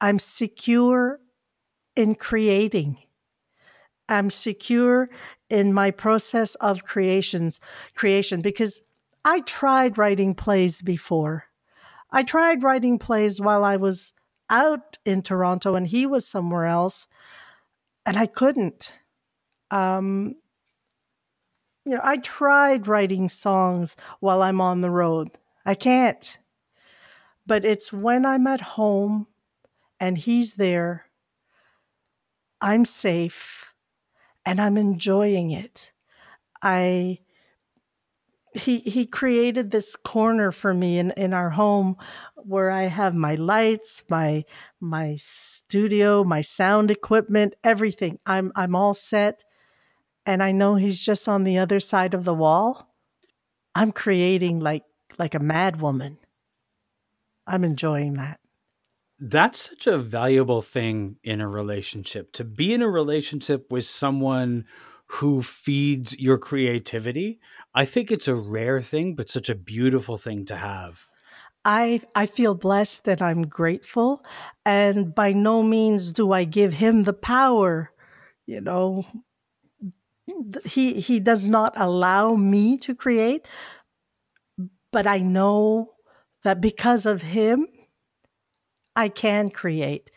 I'm 0.00 0.18
secure 0.18 1.20
in 1.96 2.14
creating. 2.14 2.98
I'm 4.08 4.30
secure 4.30 5.10
in 5.50 5.72
my 5.72 5.90
process 5.90 6.54
of 6.56 6.84
creations, 6.84 7.60
creation 7.94 8.40
because 8.40 8.80
I 9.24 9.40
tried 9.40 9.98
writing 9.98 10.34
plays 10.34 10.82
before. 10.82 11.44
I 12.10 12.22
tried 12.22 12.62
writing 12.62 12.98
plays 12.98 13.40
while 13.40 13.64
I 13.64 13.76
was 13.76 14.12
out 14.48 14.98
in 15.04 15.22
Toronto 15.22 15.74
and 15.74 15.86
he 15.86 16.06
was 16.06 16.26
somewhere 16.26 16.66
else, 16.66 17.08
and 18.04 18.16
I 18.16 18.26
couldn't. 18.26 19.00
Um, 19.70 20.36
you 21.84 21.94
know, 21.94 22.00
I 22.02 22.18
tried 22.18 22.86
writing 22.86 23.28
songs 23.28 23.96
while 24.20 24.42
I'm 24.42 24.60
on 24.60 24.80
the 24.80 24.90
road. 24.90 25.30
I 25.64 25.74
can't. 25.74 26.38
But 27.46 27.64
it's 27.64 27.92
when 27.92 28.26
I'm 28.26 28.46
at 28.46 28.60
home 28.60 29.26
and 29.98 30.18
he's 30.18 30.54
there, 30.54 31.06
I'm 32.60 32.84
safe 32.84 33.72
and 34.46 34.60
I'm 34.60 34.78
enjoying 34.78 35.50
it. 35.50 35.90
I 36.62 37.18
he 38.54 38.78
he 38.78 39.04
created 39.04 39.70
this 39.70 39.96
corner 39.96 40.50
for 40.50 40.72
me 40.72 40.98
in, 40.98 41.10
in 41.10 41.34
our 41.34 41.50
home 41.50 41.96
where 42.36 42.70
I 42.70 42.84
have 42.84 43.14
my 43.14 43.34
lights, 43.34 44.04
my 44.08 44.44
my 44.80 45.16
studio, 45.18 46.24
my 46.24 46.40
sound 46.40 46.90
equipment, 46.90 47.54
everything. 47.62 48.18
I'm 48.24 48.52
I'm 48.56 48.74
all 48.74 48.94
set 48.94 49.44
and 50.24 50.42
I 50.42 50.52
know 50.52 50.76
he's 50.76 51.00
just 51.00 51.28
on 51.28 51.44
the 51.44 51.58
other 51.58 51.80
side 51.80 52.14
of 52.14 52.24
the 52.24 52.34
wall, 52.34 52.94
I'm 53.74 53.92
creating 53.92 54.60
like 54.60 54.84
like 55.18 55.34
a 55.34 55.40
mad 55.40 55.80
woman. 55.80 56.18
I'm 57.46 57.62
enjoying 57.62 58.14
that. 58.14 58.40
That's 59.18 59.70
such 59.70 59.86
a 59.86 59.98
valuable 59.98 60.60
thing 60.60 61.16
in 61.24 61.40
a 61.40 61.48
relationship 61.48 62.32
to 62.32 62.44
be 62.44 62.74
in 62.74 62.82
a 62.82 62.90
relationship 62.90 63.70
with 63.70 63.86
someone 63.86 64.66
who 65.06 65.42
feeds 65.42 66.18
your 66.18 66.36
creativity. 66.36 67.40
I 67.74 67.84
think 67.84 68.10
it's 68.10 68.28
a 68.28 68.34
rare 68.34 68.82
thing, 68.82 69.14
but 69.14 69.30
such 69.30 69.48
a 69.48 69.54
beautiful 69.54 70.16
thing 70.16 70.44
to 70.46 70.56
have. 70.56 71.06
I 71.64 72.02
I 72.14 72.26
feel 72.26 72.54
blessed 72.54 73.08
and 73.08 73.22
I'm 73.22 73.42
grateful 73.42 74.24
and 74.64 75.14
by 75.14 75.32
no 75.32 75.62
means 75.62 76.12
do 76.12 76.32
I 76.32 76.44
give 76.44 76.74
him 76.74 77.04
the 77.04 77.12
power. 77.12 77.90
You 78.46 78.60
know, 78.60 79.02
he 80.64 81.00
he 81.00 81.20
does 81.20 81.46
not 81.46 81.72
allow 81.76 82.34
me 82.34 82.76
to 82.78 82.94
create 82.94 83.48
but 84.92 85.06
i 85.06 85.18
know 85.18 85.92
that 86.42 86.60
because 86.60 87.06
of 87.06 87.22
him 87.22 87.66
i 88.96 89.08
can 89.08 89.48
create 89.48 90.10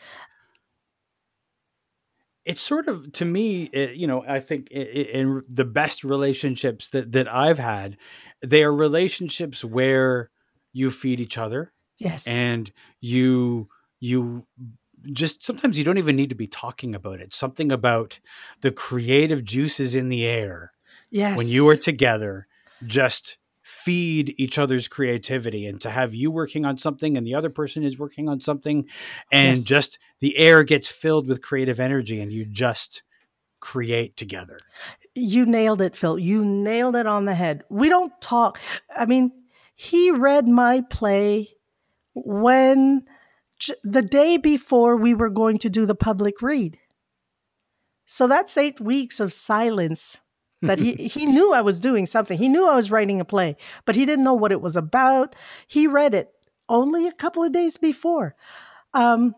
it's 2.46 2.62
sort 2.62 2.88
of 2.88 3.12
to 3.14 3.26
me 3.26 3.64
it, 3.74 3.96
you 3.96 4.08
know 4.08 4.24
i 4.28 4.40
think 4.40 4.70
in 4.72 5.44
the 5.48 5.66
best 5.66 6.04
relationships 6.04 6.90
that 6.90 7.12
that 7.12 7.32
i've 7.34 7.60
had 7.60 7.98
they 8.42 8.64
are 8.64 8.74
relationships 8.74 9.64
where 9.64 10.30
you 10.74 10.90
feed 10.90 11.20
each 11.20 11.38
other 11.38 11.74
yes 11.98 12.26
and 12.28 12.72
you 13.02 13.68
you 14.00 14.46
just 15.12 15.44
sometimes 15.44 15.78
you 15.78 15.84
don't 15.84 15.98
even 15.98 16.16
need 16.16 16.30
to 16.30 16.36
be 16.36 16.48
talking 16.48 16.96
about 16.96 17.20
it. 17.20 17.34
Something 17.34 17.72
about 17.72 18.20
the 18.62 18.72
creative 18.72 19.44
juices 19.44 19.96
in 19.96 20.10
the 20.10 20.26
air. 20.26 20.74
Yes. 21.10 21.38
When 21.38 21.48
you 21.48 21.68
are 21.70 21.76
together, 21.76 22.48
just 22.86 23.38
feed 23.70 24.34
each 24.40 24.58
other's 24.58 24.88
creativity 24.88 25.68
and 25.68 25.80
to 25.80 25.92
have 25.92 26.12
you 26.12 26.32
working 26.32 26.66
on 26.66 26.76
something 26.76 27.16
and 27.16 27.26
the 27.26 27.36
other 27.36 27.52
person 27.52 27.84
is 27.84 28.00
working 28.00 28.28
on 28.28 28.42
something 28.42 28.84
and 29.32 29.58
yes. 29.58 29.64
just 29.64 30.00
the 30.22 30.36
air 30.38 30.64
gets 30.64 30.88
filled 30.88 31.28
with 31.28 31.44
creative 31.44 31.80
energy 31.80 32.20
and 32.20 32.32
you 32.32 32.46
just 32.46 33.04
create 33.60 34.18
together. 34.18 34.58
You 35.14 35.46
nailed 35.46 35.82
it, 35.82 35.96
Phil. 35.96 36.18
You 36.18 36.44
nailed 36.44 36.96
it 36.96 37.06
on 37.06 37.26
the 37.26 37.36
head. 37.36 37.62
We 37.70 37.90
don't 37.90 38.12
talk. 38.22 38.60
I 38.98 39.06
mean, 39.06 39.32
he 39.76 40.10
read 40.10 40.48
my 40.48 40.82
play 40.90 41.50
when 42.16 43.06
the 43.84 44.02
day 44.02 44.38
before 44.38 44.98
we 44.98 45.14
were 45.14 45.30
going 45.30 45.60
to 45.60 45.70
do 45.70 45.86
the 45.86 45.94
public 45.94 46.42
read. 46.42 46.80
So 48.08 48.28
that's 48.28 48.58
eight 48.58 48.82
weeks 48.82 49.20
of 49.20 49.32
silence 49.32 50.22
that 50.62 50.80
he, 50.80 50.94
he 50.96 51.26
knew 51.26 51.54
I 51.54 51.62
was 51.62 51.80
doing 51.80 52.06
something. 52.06 52.38
He 52.38 52.50
knew 52.50 52.68
I 52.68 52.76
was 52.76 52.92
writing 52.92 53.20
a 53.20 53.26
play, 53.26 53.56
but 53.86 53.96
he 53.96 54.06
didn't 54.06 54.26
know 54.26 54.34
what 54.34 54.52
it 54.52 54.62
was 54.62 54.76
about. 54.76 55.36
He 55.68 55.88
read 55.88 56.14
it 56.14 56.32
only 56.68 57.08
a 57.08 57.12
couple 57.12 57.44
of 57.44 57.52
days 57.52 57.78
before. 57.78 58.36
Um, 58.94 59.36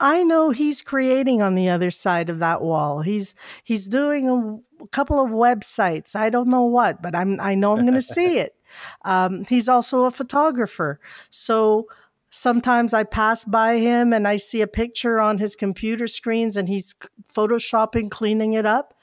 I 0.00 0.24
know 0.24 0.50
he's 0.50 0.82
creating 0.82 1.42
on 1.42 1.54
the 1.54 1.68
other 1.68 1.90
side 1.90 2.28
of 2.28 2.40
that 2.40 2.60
wall. 2.60 3.02
He's 3.02 3.34
he's 3.62 3.86
doing 3.86 4.28
a, 4.28 4.82
a 4.82 4.88
couple 4.88 5.22
of 5.22 5.30
websites. 5.30 6.16
I 6.16 6.28
don't 6.28 6.48
know 6.48 6.64
what, 6.64 7.00
but 7.00 7.14
I'm 7.14 7.40
I 7.40 7.54
know 7.54 7.76
I'm 7.76 7.86
going 7.86 7.94
to 7.94 8.02
see 8.02 8.38
it. 8.38 8.56
Um, 9.04 9.44
he's 9.44 9.68
also 9.68 10.04
a 10.04 10.10
photographer, 10.10 10.98
so 11.30 11.86
sometimes 12.32 12.94
I 12.94 13.04
pass 13.04 13.44
by 13.44 13.76
him 13.76 14.12
and 14.12 14.26
I 14.26 14.38
see 14.38 14.62
a 14.62 14.66
picture 14.66 15.20
on 15.20 15.38
his 15.38 15.54
computer 15.54 16.06
screens 16.06 16.56
and 16.56 16.66
he's 16.66 16.94
photoshopping, 17.32 18.10
cleaning 18.10 18.54
it 18.54 18.64
up. 18.64 18.94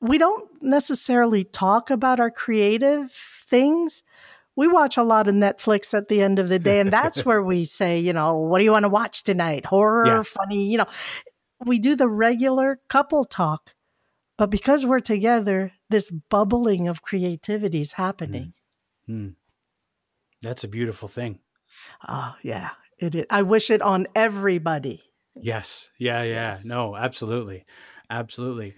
We 0.00 0.18
don't 0.18 0.48
necessarily 0.62 1.44
talk 1.44 1.90
about 1.90 2.20
our 2.20 2.30
creative 2.30 3.10
things. 3.12 4.02
We 4.56 4.68
watch 4.68 4.96
a 4.96 5.02
lot 5.02 5.28
of 5.28 5.34
Netflix 5.34 5.94
at 5.94 6.08
the 6.08 6.22
end 6.22 6.38
of 6.38 6.48
the 6.48 6.58
day, 6.58 6.80
and 6.80 6.92
that's 6.92 7.24
where 7.24 7.42
we 7.42 7.64
say, 7.64 7.98
you 7.98 8.12
know, 8.12 8.36
what 8.36 8.58
do 8.58 8.64
you 8.64 8.72
want 8.72 8.84
to 8.84 8.88
watch 8.88 9.24
tonight? 9.24 9.66
Horror, 9.66 10.06
yeah. 10.06 10.22
funny, 10.22 10.70
you 10.70 10.78
know. 10.78 10.86
We 11.64 11.80
do 11.80 11.96
the 11.96 12.08
regular 12.08 12.78
couple 12.88 13.24
talk, 13.24 13.74
but 14.36 14.50
because 14.50 14.86
we're 14.86 15.00
together, 15.00 15.72
this 15.90 16.10
bubbling 16.10 16.86
of 16.86 17.02
creativity 17.02 17.80
is 17.80 17.92
happening. 17.92 18.52
Mm. 19.08 19.14
Mm. 19.14 19.34
That's 20.42 20.62
a 20.62 20.68
beautiful 20.68 21.08
thing. 21.08 21.40
Oh, 22.06 22.34
yeah. 22.42 22.70
It 22.98 23.14
is. 23.14 23.26
I 23.30 23.42
wish 23.42 23.70
it 23.70 23.82
on 23.82 24.06
everybody. 24.14 25.02
Yes. 25.34 25.90
Yeah. 25.98 26.22
Yeah. 26.22 26.50
Yes. 26.50 26.64
No, 26.64 26.96
absolutely. 26.96 27.64
Absolutely. 28.10 28.74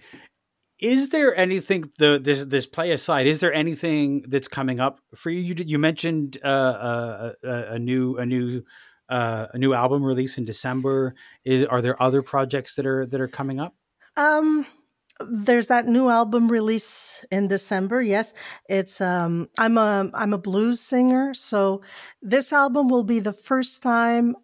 Is 0.81 1.09
there 1.09 1.35
anything 1.35 1.91
the 1.99 2.19
this 2.21 2.43
this 2.43 2.65
play 2.65 2.91
aside? 2.91 3.27
Is 3.27 3.39
there 3.39 3.53
anything 3.53 4.23
that's 4.27 4.47
coming 4.47 4.79
up 4.79 4.99
for 5.15 5.29
you? 5.29 5.39
You, 5.39 5.53
did, 5.53 5.69
you 5.69 5.77
mentioned 5.77 6.39
uh, 6.43 6.47
uh, 6.47 7.33
a, 7.43 7.73
a 7.73 7.79
new 7.79 8.17
a 8.17 8.25
new 8.25 8.63
uh, 9.07 9.47
a 9.53 9.57
new 9.59 9.73
album 9.73 10.03
release 10.03 10.39
in 10.39 10.45
December. 10.45 11.13
Is, 11.45 11.65
are 11.65 11.83
there 11.83 12.01
other 12.01 12.23
projects 12.23 12.75
that 12.75 12.87
are 12.87 13.05
that 13.05 13.21
are 13.21 13.27
coming 13.27 13.59
up? 13.59 13.75
Um, 14.17 14.65
there's 15.29 15.67
that 15.67 15.87
new 15.87 16.09
album 16.09 16.49
release 16.49 17.23
in 17.29 17.47
December. 17.47 18.01
Yes, 18.01 18.33
it's 18.67 18.99
um 19.01 19.49
I'm 19.59 19.77
a 19.77 20.09
I'm 20.15 20.33
a 20.33 20.39
blues 20.39 20.79
singer, 20.79 21.35
so 21.35 21.81
this 22.23 22.51
album 22.51 22.89
will 22.89 23.03
be 23.03 23.19
the 23.19 23.33
first 23.33 23.83
time 23.83 24.35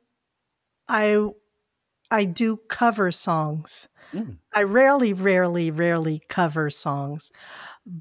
I 0.87 1.29
I 2.09 2.25
do 2.25 2.57
cover 2.67 3.11
songs. 3.11 3.87
Mm. 4.13 4.37
I 4.53 4.63
rarely 4.63 5.13
rarely 5.13 5.71
rarely 5.71 6.21
cover 6.29 6.69
songs. 6.69 7.31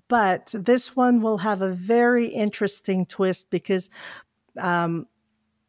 But 0.09 0.53
this 0.53 0.97
one 0.97 1.23
will 1.23 1.39
have 1.39 1.63
a 1.63 1.73
very 1.73 2.27
interesting 2.27 3.07
twist 3.07 3.51
because 3.51 3.89
um 4.61 5.07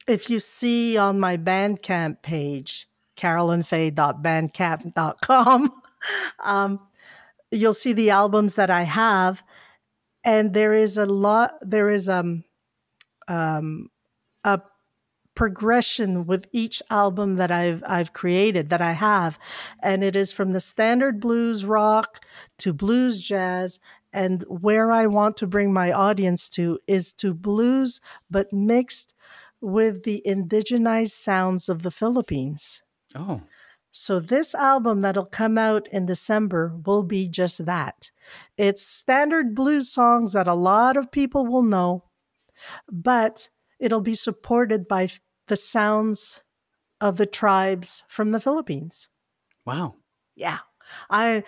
if 0.07 0.29
you 0.29 0.39
see 0.39 0.97
on 0.97 1.19
my 1.19 1.35
Bandcamp 1.37 2.21
page, 2.21 2.87
carolynfe.bandcamp.com, 3.17 5.81
um, 6.43 6.79
you'll 7.51 7.73
see 7.73 7.93
the 7.93 8.11
albums 8.11 8.55
that 8.55 8.69
I 8.69 8.83
have, 8.83 9.43
and 10.23 10.53
there 10.53 10.73
is 10.73 10.97
a 10.97 11.05
lot. 11.05 11.55
There 11.61 11.89
is 11.89 12.07
um, 12.07 12.45
um, 13.27 13.89
a 13.89 13.91
progression 15.37 16.25
with 16.25 16.47
each 16.51 16.81
album 16.89 17.35
that 17.35 17.51
I've 17.51 17.83
I've 17.87 18.11
created 18.11 18.71
that 18.71 18.81
I 18.81 18.93
have, 18.93 19.37
and 19.83 20.03
it 20.03 20.15
is 20.15 20.31
from 20.31 20.51
the 20.51 20.59
standard 20.59 21.19
blues 21.19 21.63
rock 21.63 22.25
to 22.57 22.73
blues 22.73 23.23
jazz. 23.23 23.79
And 24.11 24.43
where 24.47 24.91
I 24.91 25.05
want 25.05 25.37
to 25.37 25.45
bring 25.45 25.71
my 25.71 25.91
audience 25.91 26.49
to 26.57 26.79
is 26.87 27.13
to 27.15 27.35
blues, 27.35 28.01
but 28.31 28.51
mixed 28.51 29.13
with 29.61 30.03
the 30.03 30.23
indigenized 30.25 31.11
sounds 31.11 31.69
of 31.69 31.83
the 31.83 31.91
Philippines. 31.91 32.81
Oh. 33.13 33.41
So, 33.91 34.19
this 34.19 34.55
album 34.55 35.01
that'll 35.01 35.25
come 35.25 35.59
out 35.59 35.87
in 35.91 36.07
December 36.07 36.73
will 36.83 37.03
be 37.03 37.29
just 37.29 37.63
that. 37.65 38.09
It's 38.57 38.81
standard 38.81 39.53
blues 39.53 39.93
songs 39.93 40.33
that 40.33 40.47
a 40.47 40.55
lot 40.55 40.97
of 40.97 41.11
people 41.11 41.45
will 41.45 41.63
know, 41.63 42.05
but 42.91 43.49
it'll 43.79 44.01
be 44.01 44.15
supported 44.15 44.87
by 44.87 45.09
the 45.47 45.55
sounds 45.55 46.41
of 46.99 47.17
the 47.17 47.25
tribes 47.25 48.03
from 48.07 48.31
the 48.31 48.39
Philippines. 48.39 49.09
Wow. 49.65 49.95
Yeah. 50.35 50.59
I 51.09 51.43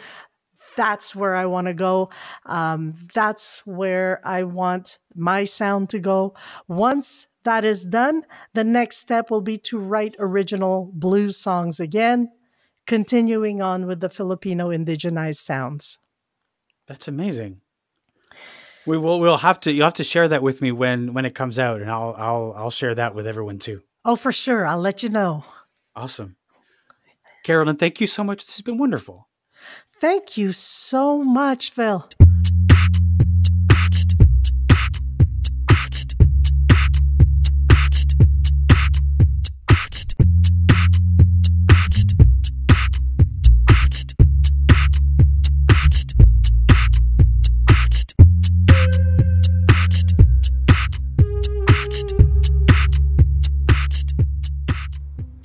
that's 0.75 1.15
where 1.15 1.35
I 1.35 1.45
want 1.45 1.67
to 1.67 1.73
go. 1.73 2.09
Um, 2.45 2.93
that's 3.13 3.65
where 3.65 4.21
I 4.23 4.43
want 4.43 4.99
my 5.15 5.45
sound 5.45 5.89
to 5.89 5.99
go. 5.99 6.35
Once 6.67 7.27
that 7.43 7.65
is 7.65 7.85
done, 7.85 8.23
the 8.53 8.63
next 8.63 8.97
step 8.97 9.31
will 9.31 9.41
be 9.41 9.57
to 9.57 9.79
write 9.79 10.15
original 10.19 10.91
blues 10.93 11.37
songs 11.37 11.79
again 11.79 12.29
continuing 12.87 13.61
on 13.61 13.85
with 13.85 13.99
the 13.99 14.09
Filipino 14.09 14.69
indigenized 14.69 15.45
sounds. 15.45 15.99
That's 16.87 17.07
amazing. 17.07 17.61
We 18.87 18.97
will 18.97 19.19
we'll 19.19 19.37
have 19.37 19.59
to 19.61 19.71
you 19.71 19.83
have 19.83 19.93
to 19.95 20.03
share 20.03 20.27
that 20.27 20.41
with 20.41 20.61
me 20.61 20.71
when 20.71 21.13
when 21.13 21.25
it 21.25 21.35
comes 21.35 21.59
out 21.59 21.81
and 21.81 21.91
I'll 21.91 22.15
I'll 22.17 22.53
I'll 22.57 22.71
share 22.71 22.95
that 22.95 23.13
with 23.13 23.27
everyone 23.27 23.59
too. 23.59 23.83
Oh, 24.09 24.15
for 24.15 24.31
sure. 24.31 24.65
I'll 24.65 24.79
let 24.79 25.03
you 25.03 25.09
know. 25.09 25.43
Awesome. 25.95 26.35
Carolyn, 27.43 27.75
thank 27.75 28.01
you 28.01 28.07
so 28.07 28.23
much. 28.23 28.43
This 28.43 28.55
has 28.55 28.63
been 28.63 28.79
wonderful. 28.79 29.29
Thank 30.01 30.35
you 30.35 30.51
so 30.51 31.23
much, 31.23 31.69
Phil. 31.69 32.09